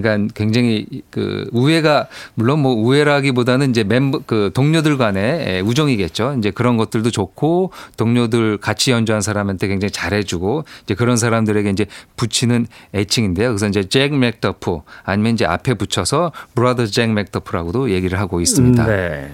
그러니까 0.02 0.34
굉장히 0.34 0.86
그 1.10 1.48
우애가 1.52 2.08
물론 2.36 2.60
뭐 2.60 2.74
우애라기보다는 2.74 3.70
이제 3.70 3.84
멤버 3.84 4.20
그 4.26 4.52
동료들 4.54 4.98
간의 4.98 5.62
우정이겠죠. 5.62 6.36
이제 6.38 6.52
그런 6.52 6.78
것들도 6.78 7.12
좋고 7.12 7.72
동료들 7.98 8.58
같이 8.58 8.92
연주한 8.92 9.22
사람한테 9.22 9.68
굉장히 9.68 9.92
잘해주고 9.92 10.66
이제 10.84 10.94
그런 10.96 11.18
사람들에게 11.18 11.70
이제 11.70 11.86
붙이는 12.16 12.68
애칭인데요. 12.94 13.50
그래서 13.50 13.68
이제 13.68 13.84
잭 13.84 14.16
맥더프 14.16 14.80
아니면 15.04 15.34
이제 15.34 15.46
앞에 15.46 15.76
붙여서 15.76 16.32
브라더 16.56 16.86
잭 16.88 17.12
맥더프라고도 17.14 17.92
얘기를 17.92 18.20
하고 18.20 18.42
있습니다. 18.42 18.86
네. 18.86 19.32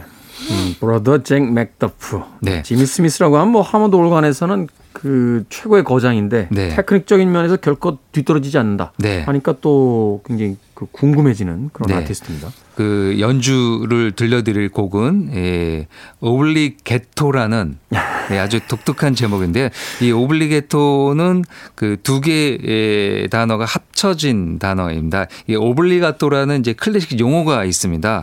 음, 0.50 0.76
브라더 0.80 1.24
잭 1.24 1.52
맥더프. 1.52 2.22
네. 2.42 2.64
지미 2.64 2.86
스미스라고 2.86 3.38
하면 3.38 3.52
뭐 3.52 3.62
하몬드 3.62 3.96
올간에서는 3.96 4.68
그 4.94 5.46
최고의 5.50 5.84
거장인데 5.84 6.50
네. 6.52 6.70
테크닉적인 6.70 7.32
면에서 7.32 7.56
결코 7.58 8.00
뒤떨어지지 8.12 8.58
않는다. 8.58 8.92
네. 8.98 9.22
하니까 9.24 9.56
또 9.62 10.22
굉장히 10.26 10.58
그 10.74 10.86
궁금해지는 10.92 11.70
그런 11.72 11.88
네. 11.88 11.94
아티스트입니다. 11.96 12.50
그 12.76 13.18
연주를 13.20 14.14
들려드릴 14.14 14.70
곡은 14.70 15.32
예, 15.36 15.88
오블리게토라는 16.22 17.78
예, 18.32 18.40
아주 18.40 18.60
독특한 18.68 19.14
제목인데 19.14 19.70
이 20.02 20.12
오블리게토는 20.12 21.44
그 21.76 21.98
두 22.04 22.20
개의 22.20 23.30
단어가 23.30 23.66
합쳐진 23.66 24.60
단어입니다. 24.60 25.28
이 25.48 25.56
오블리가토라는 25.56 26.60
이제 26.60 26.74
클래식 26.74 27.20
용어가 27.20 27.64
있습니다. 27.64 28.22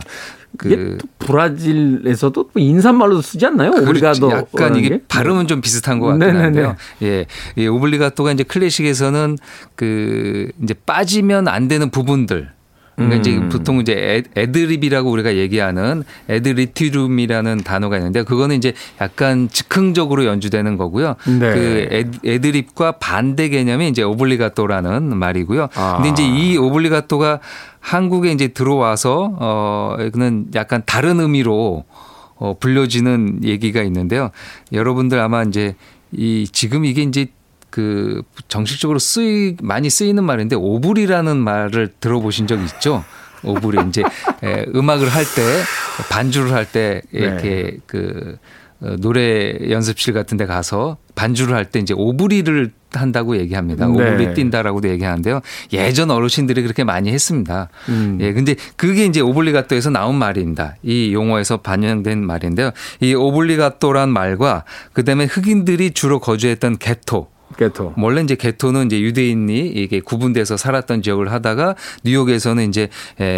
그 0.57 0.97
브라질에서도 1.19 2.49
인사말로 2.55 3.21
쓰지 3.21 3.45
않나요? 3.45 3.71
그렇죠. 3.71 3.89
오블리가도 3.89 4.31
약간 4.31 4.75
이게 4.75 4.89
게? 4.89 5.01
발음은 5.07 5.47
좀 5.47 5.61
비슷한 5.61 5.99
것 5.99 6.07
같긴. 6.07 6.35
한데요. 6.35 6.75
예, 7.03 7.25
이 7.55 7.67
오블리가토가 7.67 8.31
이제 8.31 8.43
클래식에서는 8.43 9.37
그 9.75 10.51
이제 10.61 10.73
빠지면 10.85 11.47
안 11.47 11.67
되는 11.67 11.89
부분들 11.89 12.51
그러니까 12.99 13.15
음. 13.15 13.19
이제 13.21 13.39
보통 13.49 13.79
이제 13.79 14.23
애드립이라고 14.35 15.09
우리가 15.09 15.35
얘기하는 15.37 16.03
애드리티룸이라는 16.29 17.63
단어가 17.63 17.97
있는데 17.97 18.23
그거는 18.23 18.57
이제 18.57 18.73
약간 18.99 19.47
즉흥적으로 19.49 20.25
연주되는 20.25 20.75
거고요. 20.75 21.15
네. 21.25 21.53
그 21.53 22.09
애드립과 22.25 22.93
반대 22.93 23.47
개념이 23.47 23.87
이제 23.87 24.03
오블리가토라는 24.03 25.17
말이고요. 25.17 25.69
아. 25.75 26.01
근데 26.01 26.09
이제 26.09 26.23
이 26.27 26.57
오블리가토가 26.57 27.39
한국에 27.79 28.31
이제 28.33 28.49
들어와서 28.49 29.31
어 29.39 29.95
그는 30.11 30.47
약간 30.55 30.83
다른 30.85 31.21
의미로 31.21 31.85
어 32.35 32.55
불려지는 32.59 33.45
얘기가 33.45 33.81
있는데요. 33.83 34.31
여러분들 34.73 35.19
아마 35.19 35.43
이제 35.43 35.75
이 36.11 36.47
지금 36.51 36.83
이게 36.83 37.03
이제 37.03 37.27
그 37.69 38.21
정식적으로 38.47 38.99
쓰이 38.99 39.55
많이 39.61 39.89
쓰이는 39.89 40.23
말인데 40.23 40.55
오불이라는 40.55 41.37
말을 41.37 41.89
들어보신 41.99 42.47
적 42.47 42.59
있죠? 42.61 43.03
오불이 43.43 43.77
이제 43.87 44.03
음악을 44.75 45.07
할 45.09 45.23
때 45.23 45.41
반주를 46.09 46.51
할 46.53 46.65
때 46.65 47.01
이렇게 47.11 47.49
네. 47.71 47.77
그 47.85 48.37
어, 48.81 48.95
노래 48.97 49.57
연습실 49.69 50.13
같은 50.13 50.37
데 50.37 50.45
가서 50.45 50.97
반주를 51.15 51.53
할 51.53 51.65
때 51.65 51.79
이제 51.79 51.93
오브리를 51.97 52.71
한다고 52.93 53.37
얘기합니다. 53.37 53.85
네. 53.87 53.91
오브리 53.91 54.33
뛴다라고도 54.35 54.87
얘기하는데요. 54.89 55.41
예전 55.73 56.09
어르신들이 56.11 56.61
그렇게 56.63 56.83
많이 56.85 57.11
했습니다. 57.11 57.67
음. 57.89 58.17
예. 58.21 58.31
근데 58.33 58.55
그게 58.77 59.05
이제 59.05 59.19
오블리가토에서 59.19 59.89
나온 59.89 60.15
말입니다. 60.15 60.75
이 60.81 61.13
용어에서 61.13 61.57
반영된 61.57 62.25
말인데요. 62.25 62.71
이 63.01 63.13
오블리가토란 63.13 64.09
말과 64.09 64.63
그다음에 64.93 65.25
흑인들이 65.25 65.91
주로 65.91 66.19
거주했던 66.19 66.77
게토 66.77 67.27
게토. 67.57 67.93
원래 67.97 68.21
이제 68.21 68.35
게토는 68.35 68.85
이제 68.85 69.01
유대인이 69.01 69.67
이게 69.67 69.99
구분돼서 69.99 70.55
살았던 70.55 71.01
지역을 71.01 71.31
하다가 71.31 71.75
뉴욕에서는 72.03 72.67
이제 72.69 72.89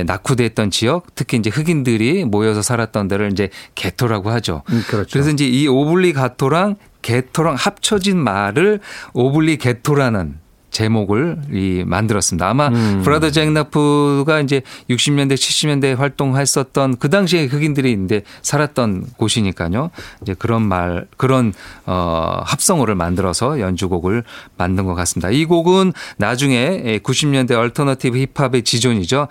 낙후됐던 0.05 0.71
지역, 0.71 1.15
특히 1.15 1.37
이제 1.37 1.49
흑인들이 1.49 2.25
모여서 2.25 2.61
살았던 2.61 3.07
데를 3.07 3.31
이제 3.31 3.49
게토라고 3.75 4.29
하죠. 4.31 4.63
음, 4.69 4.83
그렇죠. 4.87 5.09
그래서 5.13 5.31
이제 5.31 5.45
이 5.47 5.67
오블리가토랑 5.67 6.75
게토랑 7.01 7.55
합쳐진 7.55 8.17
말을 8.17 8.79
오블리게토라는 9.13 10.40
제목을 10.71 11.37
이 11.51 11.83
만들었습니다. 11.85 12.49
아마 12.49 12.69
음. 12.69 13.01
브라더 13.03 13.29
잭나프가 13.29 14.39
이제 14.39 14.61
60년대 14.89 15.35
70년대 15.35 15.95
활동했었던 15.95 16.97
그 16.97 17.09
당시에 17.09 17.45
흑인들이 17.45 17.99
이제 18.05 18.23
살았던 18.41 19.05
곳이니까요. 19.17 19.91
이제 20.21 20.33
그런 20.33 20.63
말 20.63 21.07
그런 21.17 21.53
어 21.85 22.41
합성어를 22.45 22.95
만들어서 22.95 23.59
연주곡을 23.59 24.23
만든 24.57 24.85
것 24.85 24.95
같습니다. 24.95 25.29
이 25.29 25.45
곡은 25.45 25.93
나중에 26.17 26.99
90년대 27.03 27.51
alternative 27.51 28.17
힙합의 28.33 28.63
지존이죠. 28.63 29.27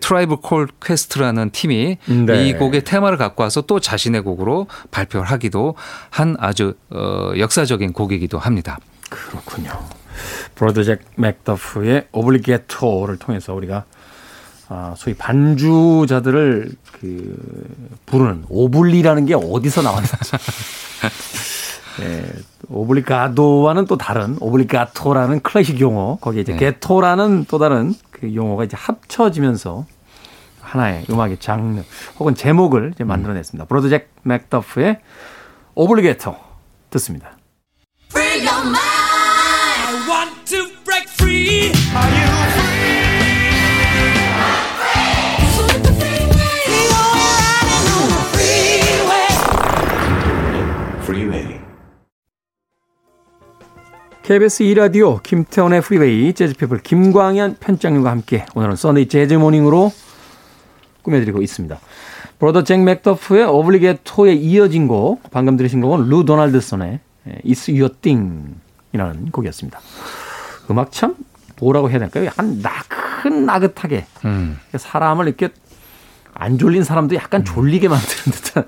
Tribe 0.00 0.36
Called 0.36 0.68
Quest라는 0.82 1.50
팀이 1.50 1.98
네. 2.06 2.48
이 2.48 2.54
곡의 2.54 2.84
테마를 2.84 3.18
갖고 3.18 3.42
와서 3.42 3.60
또 3.62 3.78
자신의 3.78 4.22
곡으로 4.22 4.66
발표를 4.90 5.26
하기도 5.26 5.74
한 6.10 6.36
아주 6.38 6.74
어 6.90 7.32
역사적인 7.36 7.92
곡이기도 7.92 8.38
합니다. 8.38 8.78
그렇군요. 9.10 9.97
브라더 10.54 10.84
잭 10.84 11.00
맥더프의 11.16 12.08
Oblighetto를 12.12 13.18
통해서 13.18 13.54
우리가 13.54 13.84
아, 14.70 14.94
소위 14.96 15.16
반주자들을 15.16 16.70
그 17.00 17.96
부르는 18.06 18.44
오블리라는 18.48 19.26
게 19.26 19.34
어디서 19.34 19.82
나왔는지. 19.82 20.12
예, 22.00 22.24
오블리가도와는 22.68 23.86
또 23.86 23.96
다른 23.96 24.36
오블리가토라는 24.40 25.40
클래식 25.40 25.80
용어, 25.80 26.16
거기에 26.20 26.42
이제 26.42 26.52
네. 26.52 26.58
게토라는 26.58 27.46
또 27.48 27.58
다른 27.58 27.94
그 28.10 28.34
용어가 28.34 28.64
이제 28.64 28.76
합쳐지면서 28.78 29.86
하나의 30.60 31.06
음악의 31.10 31.38
장르 31.38 31.82
혹은 32.18 32.34
제목을 32.34 32.92
이제 32.94 33.04
만들어냈습니다. 33.04 33.64
브라더 33.66 33.88
잭 33.88 34.10
맥더프의 34.22 35.00
Oblighetto 35.74 36.36
듣습니다. 36.90 37.38
KBS 54.28 54.62
2라디오 54.64 55.22
김태원의 55.22 55.80
프리웨이 55.80 56.34
재즈피플 56.34 56.80
김광현 56.80 57.56
편집장님과 57.60 58.10
함께 58.10 58.44
오늘은 58.54 58.76
sunny 58.76 59.08
재즈 59.08 59.32
morning으로 59.32 59.90
꾸며드리고 61.00 61.40
있습니다. 61.40 61.78
브라더 62.38 62.62
잭 62.62 62.82
맥더프의 62.82 63.46
Oblighetto에 63.46 64.34
이어진 64.34 64.86
곡 64.86 65.22
방금 65.30 65.56
들으신 65.56 65.80
곡은 65.80 66.10
루 66.10 66.26
도널드슨의 66.26 67.00
It's 67.46 67.70
Your 67.70 67.94
Thing이라는 68.02 69.30
곡이었습니다. 69.32 69.80
음악 70.72 70.92
참 70.92 71.16
뭐라고 71.58 71.88
해야 71.88 71.98
될까요? 71.98 72.26
약간 72.26 72.60
나긋 72.60 73.32
나긋하게 73.32 74.04
음. 74.26 74.58
사람을 74.76 75.26
이렇게 75.26 75.48
안 76.40 76.56
졸린 76.56 76.84
사람도 76.84 77.16
약간 77.16 77.44
졸리게 77.44 77.88
만드는 77.90 78.32
듯한 78.32 78.64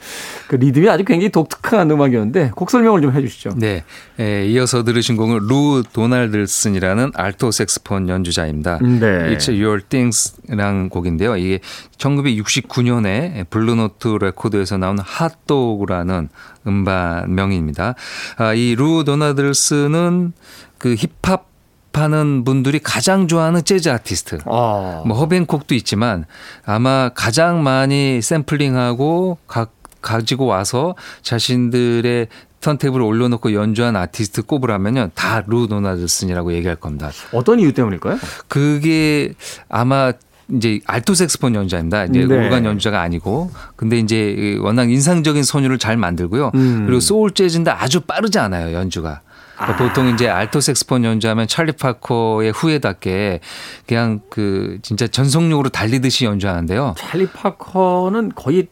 그 0.49 0.57
리듬이 0.57 0.89
아주 0.89 1.05
굉장히 1.05 1.31
독특한 1.31 1.89
음악이었는데 1.91 2.51
곡 2.57 2.71
설명을 2.71 3.01
좀 3.01 3.13
해주시죠. 3.13 3.51
네, 3.57 3.85
에, 4.19 4.47
이어서 4.47 4.83
들으신 4.83 5.17
곡은 5.17 5.39
루 5.47 5.85
도날드슨이라는 5.93 7.13
알토 7.15 7.53
색스폰 7.53 8.09
연주자입니다. 8.09 8.79
네. 8.81 9.37
It's 9.37 9.49
Your 9.49 9.83
Things라는 9.89 10.89
곡인데요. 10.89 11.37
이게 11.37 11.61
1969년에 11.99 13.49
블루노트 13.51 14.19
레코드에서 14.21 14.77
나온 14.77 14.99
핫도그라는 14.99 16.29
음반 16.67 17.35
명입니다. 17.35 17.95
아, 18.37 18.53
이 18.55 18.75
루 18.77 19.05
도날드슨은 19.05 20.33
그 20.79 20.95
힙합 20.95 21.50
하는 21.93 22.45
분들이 22.45 22.79
가장 22.79 23.27
좋아하는 23.29 23.65
재즈 23.65 23.89
아티스트. 23.89 24.39
아. 24.47 25.03
뭐 25.07 25.17
허비 25.19 25.37
행콕도 25.37 25.75
있지만 25.75 26.25
아마 26.65 27.11
가장 27.15 27.63
많이 27.63 28.23
샘플링하고 28.23 29.39
가, 29.47 29.67
가지고 30.01 30.47
와서 30.47 30.95
자신들의 31.23 32.29
턴테이블을 32.61 33.05
올려놓고 33.05 33.55
연주한 33.55 33.97
아티스트 33.97 34.43
꼽으라면요 34.43 35.11
다 35.15 35.43
루 35.47 35.67
도날드슨이라고 35.67 36.53
얘기할 36.55 36.77
겁니다. 36.77 37.11
어떤 37.33 37.59
이유 37.59 37.73
때문일까요? 37.73 38.19
그게 38.49 39.33
아마 39.69 40.13
이제 40.53 40.81
알토 40.87 41.15
색스폰 41.15 41.55
연주자입니다. 41.55 42.05
이제 42.07 42.25
네. 42.27 42.35
오르간 42.37 42.65
연주자가 42.65 43.01
아니고 43.01 43.51
근데 43.77 43.99
이제 43.99 44.59
워낙 44.61 44.91
인상적인 44.91 45.43
선율을 45.43 45.79
잘 45.79 45.97
만들고요. 45.97 46.51
음. 46.55 46.85
그리고 46.87 47.01
소울 47.01 47.31
재즈인데 47.33 47.71
아주 47.71 48.01
빠르지 48.01 48.39
않아요 48.39 48.75
연주가. 48.75 49.21
그러니까 49.61 49.77
보통 49.77 50.09
이제 50.09 50.29
알토 50.29 50.61
색스폰 50.61 51.05
연주하면 51.05 51.47
찰리 51.47 51.73
파커의 51.73 52.53
후예답게 52.53 53.41
그냥 53.87 54.21
그 54.31 54.79
진짜 54.83 55.07
전속력으로 55.07 55.69
달리듯이 55.69 56.25
연주하는데요. 56.25 56.95
찰리 56.99 57.27
파커는 57.27 58.33
거의 58.35 58.69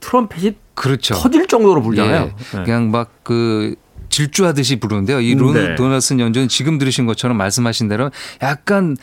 트럼펫이 0.00 0.56
그렇죠. 0.74 1.14
터질 1.14 1.46
정도로 1.46 1.82
불잖아요. 1.82 2.22
예. 2.22 2.56
네. 2.56 2.64
그냥 2.64 2.90
막 2.90 3.18
그 3.28 3.74
질주하듯이 4.08 4.76
부르는데요. 4.80 5.20
이 5.20 5.34
론, 5.34 5.54
네. 5.54 5.74
도널슨 5.74 6.20
연주는 6.20 6.48
지금 6.48 6.78
들으신 6.78 7.06
것처럼 7.06 7.36
말씀하신 7.36 7.88
대로 7.88 8.10
약간 8.42 8.96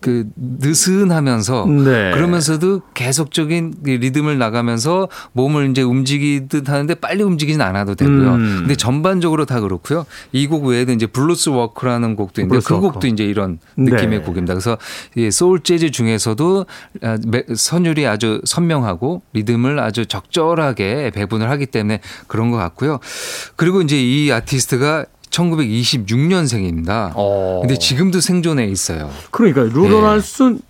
그 0.00 0.26
느슨하면서 0.36 1.66
네. 1.66 2.10
그러면서도 2.12 2.82
계속적인 2.94 3.74
리듬을 3.84 4.38
나가면서 4.38 5.08
몸을 5.32 5.70
이제 5.70 5.82
움직이듯 5.82 6.68
하는데 6.68 6.94
빨리 6.94 7.22
움직이진 7.22 7.60
않아도 7.60 7.94
되고요. 7.94 8.34
음. 8.34 8.56
근데 8.60 8.74
전반적으로 8.76 9.44
다 9.44 9.60
그렇고요. 9.60 10.06
이 10.32 10.46
곡 10.46 10.64
외에도 10.66 10.92
이제 10.92 11.06
Blues 11.06 11.48
Walk라는 11.48 12.14
곡도 12.14 12.40
있는데 12.40 12.64
그 12.64 12.74
워커. 12.74 12.92
곡도 12.92 13.08
이제 13.08 13.24
이런 13.24 13.58
느낌의 13.76 14.18
네. 14.20 14.24
곡입니다. 14.24 14.54
그래서 14.54 14.78
소울 15.32 15.60
재즈 15.60 15.90
중에서도 15.90 16.66
아, 17.02 17.18
선율이 17.54 18.06
아주 18.06 18.40
선명하고 18.44 19.22
리듬을 19.32 19.80
아주 19.80 20.06
적절하게 20.06 21.10
배분을 21.10 21.50
하기 21.50 21.66
때문에 21.66 22.00
그런 22.28 22.52
것 22.52 22.58
같고요. 22.58 23.00
그리고 23.56 23.82
이제 23.82 24.00
이 24.00 24.30
아티스트가 24.36 25.06
1926년생입니다. 25.30 27.12
어. 27.14 27.58
근데 27.60 27.76
지금도 27.78 28.20
생존해 28.20 28.66
있어요. 28.66 29.10
그러니까 29.30 29.62
루도날슨 29.62 30.60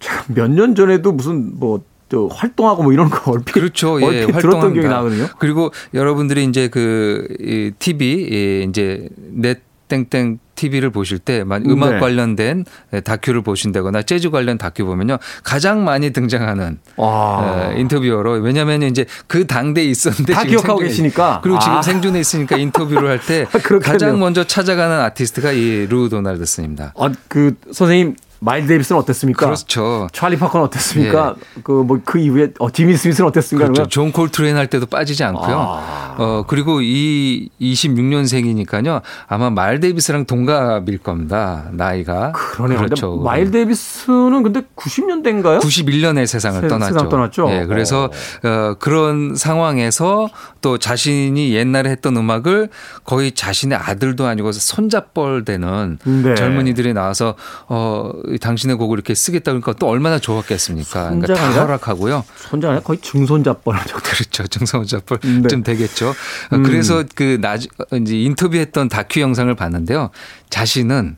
네. 0.00 0.08
몇년 0.28 0.74
전에도 0.74 1.12
무슨 1.12 1.58
뭐 1.58 1.82
활동하고 2.30 2.82
뭐 2.82 2.92
이런 2.92 3.08
거 3.08 3.30
얼핏 3.30 3.52
그렇죠. 3.52 3.98
예, 4.02 4.04
얼핏 4.24 4.32
들었던 4.38 4.74
기억이 4.74 4.86
나거든요. 4.88 5.28
그리고 5.38 5.72
여러분들이 5.94 6.44
이제 6.44 6.68
그 6.68 7.72
TV 7.78 8.66
이제 8.68 9.08
넷 9.16 9.62
땡땡 9.92 10.38
TV를 10.54 10.90
보실 10.90 11.18
때 11.18 11.42
음악 11.42 11.62
네. 11.92 11.98
관련된 11.98 12.64
다큐를 13.04 13.42
보신다거나 13.42 14.02
재즈 14.02 14.30
관련 14.30 14.56
다큐 14.56 14.86
보면요 14.86 15.18
가장 15.42 15.84
많이 15.84 16.10
등장하는 16.10 16.78
아. 16.96 17.72
인터뷰어로 17.76 18.32
왜냐하면 18.34 18.82
이제 18.82 19.04
그 19.26 19.46
당대에 19.46 19.84
있었는데 19.84 20.32
다 20.32 20.44
기억하고 20.44 20.78
계시니까 20.80 21.40
그리고 21.42 21.58
지금 21.58 21.76
아. 21.76 21.82
생존해 21.82 22.20
있으니까 22.20 22.56
인터뷰를 22.56 23.08
할 23.08 23.20
때 23.26 23.46
가장 23.82 24.18
먼저 24.18 24.44
찾아가는 24.44 24.98
아티스트가 25.00 25.52
이 25.52 25.86
루 25.88 26.08
도날드슨입니다. 26.08 26.94
아, 26.96 27.12
그 27.28 27.54
선생님 27.72 28.16
마일스 28.44 28.66
데이비스는 28.66 29.00
어땠습니까? 29.00 29.46
그렇죠. 29.46 30.08
찰리 30.12 30.36
파커는 30.36 30.66
어땠습니까? 30.66 31.36
예. 31.38 31.62
그뭐 31.62 32.00
그 32.04 32.18
이후에 32.18 32.52
어, 32.58 32.70
지미 32.72 32.96
스미스는 32.96 33.28
어땠습니까? 33.28 33.70
그렇죠. 33.70 33.88
존 33.88 34.10
콜트레인 34.10 34.56
할 34.56 34.66
때도 34.66 34.86
빠지지 34.86 35.22
않고요. 35.22 35.56
아. 35.56 36.16
어 36.18 36.44
그리고 36.48 36.80
이 36.82 37.48
26년생이니까요. 37.60 39.00
아마 39.28 39.50
마일스 39.50 39.78
데이비스랑 39.78 40.24
동갑일 40.24 40.98
겁니다. 40.98 41.68
나이가. 41.70 42.32
그러네요. 42.32 42.78
그렇죠. 42.80 43.16
마일스 43.18 43.52
데이비스는 43.52 44.42
근데 44.42 44.62
90년대인가요? 44.74 45.60
91년에 45.60 46.26
세상을 46.26 46.62
세, 46.62 46.66
떠났죠. 46.66 46.94
세상 46.94 47.08
떠났죠. 47.08 47.48
예. 47.50 47.66
그래서 47.66 48.10
어. 48.42 48.48
어 48.48 48.74
그런 48.80 49.36
상황에서 49.36 50.28
또 50.60 50.78
자신이 50.78 51.54
옛날에 51.54 51.90
했던 51.90 52.16
음악을 52.16 52.70
거의 53.04 53.30
자신의 53.30 53.78
아들도 53.78 54.26
아니고 54.26 54.50
손잡벌 54.50 55.44
되는 55.44 55.98
네. 56.04 56.34
젊은이들이 56.34 56.92
나와서 56.92 57.36
어 57.68 58.10
당신의 58.38 58.76
곡을 58.76 58.96
이렇게 58.96 59.14
쓰겠다 59.14 59.52
그러니까 59.52 59.72
또 59.74 59.88
얼마나 59.88 60.18
좋았겠습니까? 60.18 61.10
그러니까 61.10 61.34
다 61.34 61.50
허락하고요. 61.62 62.24
손자가 62.36 62.80
거의 62.80 62.98
증손자뻘. 63.00 63.76
그렇죠. 64.02 64.46
증손자뻘 64.46 65.18
네. 65.20 65.48
좀 65.48 65.62
되겠죠. 65.62 66.14
음. 66.52 66.62
그래서 66.62 67.04
그 67.14 67.38
나, 67.40 67.56
이제 67.56 68.20
인터뷰했던 68.20 68.88
다큐 68.88 69.20
영상을 69.20 69.54
봤는데요. 69.54 70.10
자신은 70.50 71.16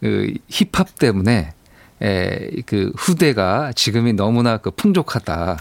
그 0.00 0.34
힙합 0.48 0.98
때문에 0.98 1.52
에, 2.02 2.48
그 2.64 2.92
후대가 2.96 3.72
지금이 3.74 4.14
너무나 4.14 4.56
그 4.56 4.70
풍족하다. 4.70 5.58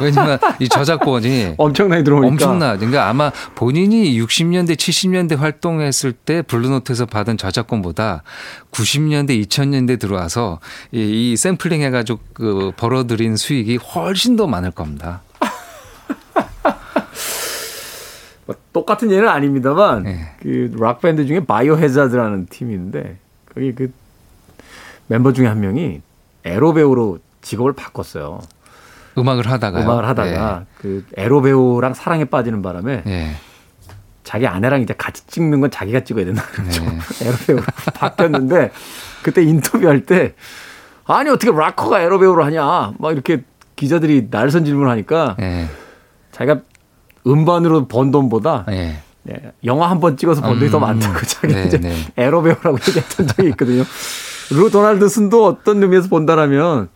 왜냐면 0.00 0.38
이 0.60 0.68
저작권이 0.68 1.54
엄청나게 1.58 2.04
들어오니까 2.04 2.28
엄청나. 2.28 2.76
그러니까 2.76 3.08
아마 3.08 3.32
본인이 3.54 4.18
60년대 4.20 4.76
70년대 4.76 5.36
활동했을 5.36 6.12
때 6.12 6.42
블루노트에서 6.42 7.06
받은 7.06 7.36
저작권보다 7.36 8.22
90년대 8.70 9.44
2000년대 9.44 9.98
들어와서 9.98 10.60
이, 10.92 11.32
이 11.32 11.36
샘플링 11.36 11.82
해가지고 11.82 12.20
그 12.32 12.70
벌어들인 12.76 13.36
수익이 13.36 13.76
훨씬 13.76 14.36
더 14.36 14.46
많을 14.46 14.70
겁니다. 14.70 15.22
뭐 18.46 18.54
똑같은 18.72 19.10
예는 19.10 19.28
아닙니다만 19.28 20.04
네. 20.04 20.30
그락 20.40 21.00
밴드 21.00 21.26
중에 21.26 21.44
바이오 21.44 21.76
헤자드라는 21.76 22.46
팀인데 22.46 23.18
거기 23.52 23.74
그 23.74 23.92
멤버 25.06 25.32
중에 25.32 25.46
한 25.46 25.60
명이 25.60 26.00
에로 26.44 26.72
배우로 26.74 27.18
직업을 27.42 27.72
바꿨어요. 27.74 28.40
음악을 29.18 29.50
하다가 29.50 29.80
음악을 29.82 30.06
하다가 30.08 30.58
네. 30.60 30.66
그 30.78 31.04
에로 31.16 31.42
배우랑 31.42 31.94
사랑에 31.94 32.24
빠지는 32.24 32.62
바람에 32.62 33.02
네. 33.04 33.34
자기 34.24 34.46
아내랑 34.46 34.80
이제 34.80 34.94
같이 34.96 35.26
찍는 35.26 35.60
건 35.60 35.70
자기가 35.70 36.00
찍어야 36.04 36.24
된다 36.24 36.42
그러죠. 36.52 36.82
네. 36.84 36.98
에로 37.26 37.36
배우로 37.46 37.62
바뀌었는데 37.94 38.70
그때 39.22 39.42
인터뷰할 39.42 40.06
때 40.06 40.34
아니 41.04 41.28
어떻게 41.30 41.50
락커가 41.52 42.00
에로 42.00 42.18
배우를 42.18 42.44
하냐 42.46 42.94
막 42.98 43.12
이렇게 43.12 43.42
기자들이 43.76 44.28
날선 44.30 44.64
질문하니까 44.64 45.36
네. 45.38 45.68
자기가 46.30 46.60
음반으로 47.26 47.86
번 47.88 48.10
돈보다 48.10 48.64
네. 48.68 48.98
네, 49.24 49.52
영화 49.64 49.88
한 49.90 50.00
번 50.00 50.16
찍어서 50.16 50.40
번 50.40 50.54
돈이 50.54 50.66
음, 50.66 50.70
더 50.72 50.78
많다고 50.80 51.20
자기 51.26 51.54
네, 51.54 51.64
이제 51.66 51.78
네. 51.78 51.94
에로 52.16 52.42
배우라고 52.42 52.72
얘기했던 52.88 53.26
적이 53.28 53.48
있거든요. 53.50 53.84
루 54.52 54.70
도널드슨도 54.70 55.44
어떤 55.44 55.82
의미에서 55.82 56.08
본다라면 56.08 56.88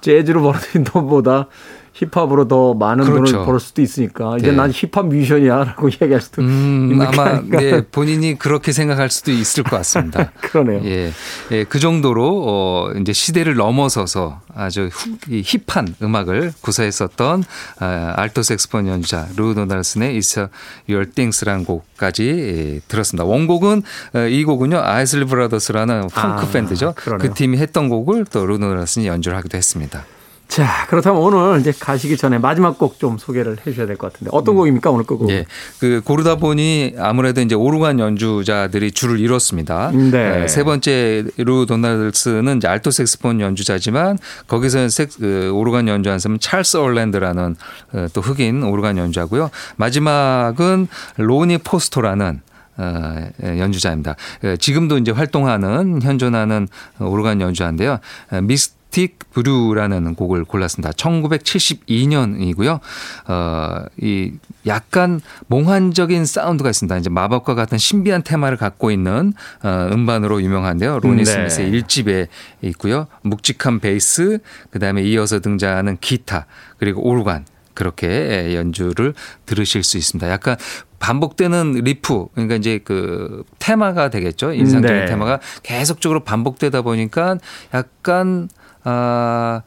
재즈로 0.00 0.42
벌어들인 0.42 0.84
돈보다 0.84 1.46
힙합으로 1.92 2.48
더 2.48 2.74
많은 2.74 3.04
그렇죠. 3.04 3.32
돈을 3.32 3.46
벌을 3.46 3.60
수도 3.60 3.82
있으니까 3.82 4.36
이제 4.38 4.50
네. 4.50 4.56
난 4.56 4.70
힙합 4.70 5.06
뮤지션이야라고 5.06 5.88
이야기할 6.00 6.20
수도 6.20 6.42
음, 6.42 6.98
아마 7.00 7.40
네, 7.42 7.82
본인이 7.82 8.38
그렇게 8.38 8.72
생각할 8.72 9.10
수도 9.10 9.30
있을 9.32 9.64
것 9.64 9.76
같습니다. 9.76 10.30
그러네요. 10.40 10.82
예, 10.84 11.12
예, 11.50 11.64
그 11.64 11.78
정도로 11.78 12.44
어, 12.46 12.92
이제 13.00 13.12
시대를 13.12 13.54
넘어서서 13.54 14.40
아주 14.54 14.88
이 15.28 15.42
힙한 15.44 15.96
음악을 16.02 16.52
구사했었던 16.60 17.44
아, 17.80 18.14
알토 18.16 18.42
색스폰 18.42 18.86
연주자 18.86 19.26
루 19.36 19.54
도널슨의 19.54 20.18
It's 20.18 20.48
Your 20.88 21.10
Things라는 21.10 21.64
곡까지 21.64 22.28
예, 22.28 22.80
들었습니다. 22.88 23.24
원곡은 23.24 23.82
어, 24.14 24.18
이 24.20 24.44
곡은요 24.44 24.80
아이슬리 24.80 25.24
브라더스라는 25.24 26.08
펑크 26.08 26.16
아, 26.18 26.48
밴드죠. 26.52 26.94
그러네요. 26.96 27.28
그 27.28 27.34
팀이 27.34 27.58
했던 27.58 27.88
곡을 27.88 28.24
또루 28.26 28.58
도널슨이 28.58 29.06
연주를 29.06 29.36
하기도 29.38 29.56
했습니다. 29.56 30.04
자, 30.50 30.84
그렇다면 30.88 31.22
오늘 31.22 31.60
이제 31.60 31.72
가시기 31.78 32.16
전에 32.16 32.38
마지막 32.38 32.76
곡 32.76 32.98
좀 32.98 33.16
소개를 33.18 33.56
해 33.58 33.70
주셔야 33.70 33.86
될 33.86 33.96
것 33.96 34.12
같은데 34.12 34.30
어떤 34.32 34.54
음. 34.54 34.56
곡입니까 34.58 34.90
오늘 34.90 35.04
곡? 35.04 35.30
예, 35.30 35.46
그 35.78 36.02
고르다 36.04 36.34
보니 36.36 36.94
아무래도 36.98 37.40
이제 37.40 37.54
오르간 37.54 37.98
연주자들이 38.00 38.90
줄을 38.90 39.20
이뤘습니다. 39.20 39.92
네. 39.92 40.40
네세 40.40 40.64
번째 40.64 41.24
루 41.38 41.66
도널드스는 41.66 42.56
이제 42.58 42.66
알토 42.68 42.90
색스폰 42.90 43.40
연주자지만 43.40 44.18
거기서 44.48 44.88
색, 44.88 45.10
그 45.18 45.50
오르간 45.54 45.86
연주한 45.86 46.18
사람은 46.18 46.40
찰스 46.40 46.78
얼랜드라는 46.78 47.56
어, 47.92 48.06
또 48.12 48.20
흑인 48.20 48.64
오르간 48.64 48.98
연주자고요. 48.98 49.50
마지막은 49.76 50.88
로니 51.16 51.58
포스터라는 51.58 52.40
어, 52.76 53.28
연주자입니다. 53.42 54.16
어, 54.44 54.56
지금도 54.56 54.98
이제 54.98 55.12
활동하는 55.12 56.02
현존하는 56.02 56.66
오르간 56.98 57.40
연주자인데요. 57.40 57.98
Mystic 58.42 59.18
Brew라는 59.32 60.16
곡을 60.16 60.44
골랐습니다. 60.44 60.90
1972년이고요. 60.90 62.80
어, 63.28 63.84
이 63.96 64.32
약간 64.66 65.20
몽환적인 65.46 66.26
사운드가 66.26 66.70
있습니다. 66.70 66.96
이제 66.98 67.08
마법과 67.08 67.54
같은 67.54 67.78
신비한 67.78 68.22
테마를 68.22 68.58
갖고 68.58 68.90
있는 68.90 69.32
어, 69.62 69.88
음반으로 69.92 70.42
유명한데요. 70.42 70.98
로니 71.00 71.18
네. 71.18 71.24
스미스의 71.24 71.72
1집에 71.72 72.26
있고요. 72.62 73.06
묵직한 73.22 73.78
베이스, 73.78 74.40
그다음에 74.70 75.02
이어서 75.02 75.38
등장하는 75.38 75.98
기타, 76.00 76.46
그리고 76.78 77.08
오르간 77.08 77.46
그렇게 77.74 78.54
연주를 78.54 79.14
들으실 79.46 79.84
수 79.84 79.96
있습니다. 79.96 80.28
약간 80.30 80.56
반복되는 80.98 81.80
리프 81.84 82.26
그러니까 82.34 82.56
이제 82.56 82.80
그 82.82 83.44
테마가 83.58 84.10
되겠죠. 84.10 84.52
인상적인 84.52 84.98
네. 84.98 85.06
테마가 85.06 85.40
계속적으로 85.62 86.20
반복되다 86.24 86.82
보니까 86.82 87.38
약간 87.72 88.48
아, 88.84 89.62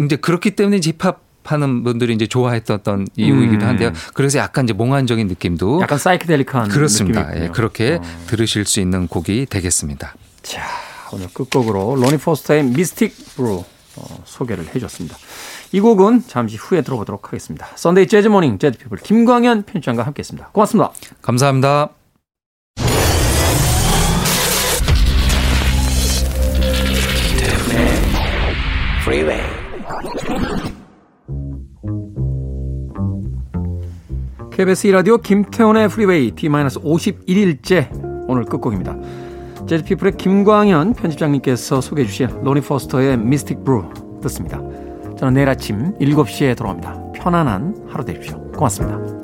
이제 0.00 0.16
그렇기 0.16 0.52
때문에 0.52 0.80
힙합 0.82 1.20
하는 1.44 1.82
분들이 1.82 2.14
이제 2.14 2.26
좋아했던 2.26 3.08
이유이기도 3.16 3.64
음. 3.64 3.68
한데요. 3.68 3.92
그래서 4.14 4.38
약간 4.38 4.64
이제 4.64 4.72
몽환적인 4.72 5.26
느낌도 5.26 5.80
약간 5.82 5.98
사이키델릭한 5.98 6.68
그렇습니다. 6.68 7.28
예, 7.42 7.48
그렇게 7.48 7.98
어. 8.00 8.02
들으실 8.28 8.64
수 8.64 8.80
있는 8.80 9.08
곡이 9.08 9.46
되겠습니다. 9.46 10.14
자, 10.42 10.62
오늘 11.12 11.26
끝곡으로 11.32 11.96
로니 11.96 12.18
포스터의 12.18 12.64
Mystic 12.64 13.14
Brew 13.36 13.64
어, 13.96 14.22
소개를 14.24 14.74
해줬습니다. 14.74 15.16
이 15.72 15.80
곡은 15.80 16.24
잠시 16.26 16.56
후에 16.56 16.82
들어보도록 16.82 17.26
하겠습니다. 17.28 17.66
Sunday 17.74 18.06
Jazz 18.06 18.28
Morning 18.28 18.58
재즈 18.58 18.78
피플 18.78 18.98
김광현 18.98 19.64
편집장과 19.64 20.04
함께했습니다. 20.04 20.50
고맙습니다. 20.52 20.92
감사합니다. 21.20 22.01
Freeway. 29.02 29.42
KBS 34.52 34.88
2라디오 34.88 35.20
김태훈의 35.20 35.88
프리웨이 35.88 36.30
D-51일째 36.32 37.88
오늘 38.28 38.44
끝곡입니다. 38.44 38.96
재즈피플의 39.66 40.16
김광현 40.16 40.94
편집장님께서 40.94 41.80
소개해 41.80 42.06
주신 42.06 42.28
로니 42.42 42.60
포스터의 42.60 43.16
미스틱 43.18 43.64
브루 43.64 43.88
듣습니다. 44.22 44.60
저는 45.18 45.34
내일 45.34 45.48
아침 45.48 45.94
7시에 45.98 46.56
돌아옵니다. 46.56 47.12
편안한 47.12 47.86
하루 47.88 48.04
되십시오. 48.04 48.40
고맙습니다. 48.52 49.21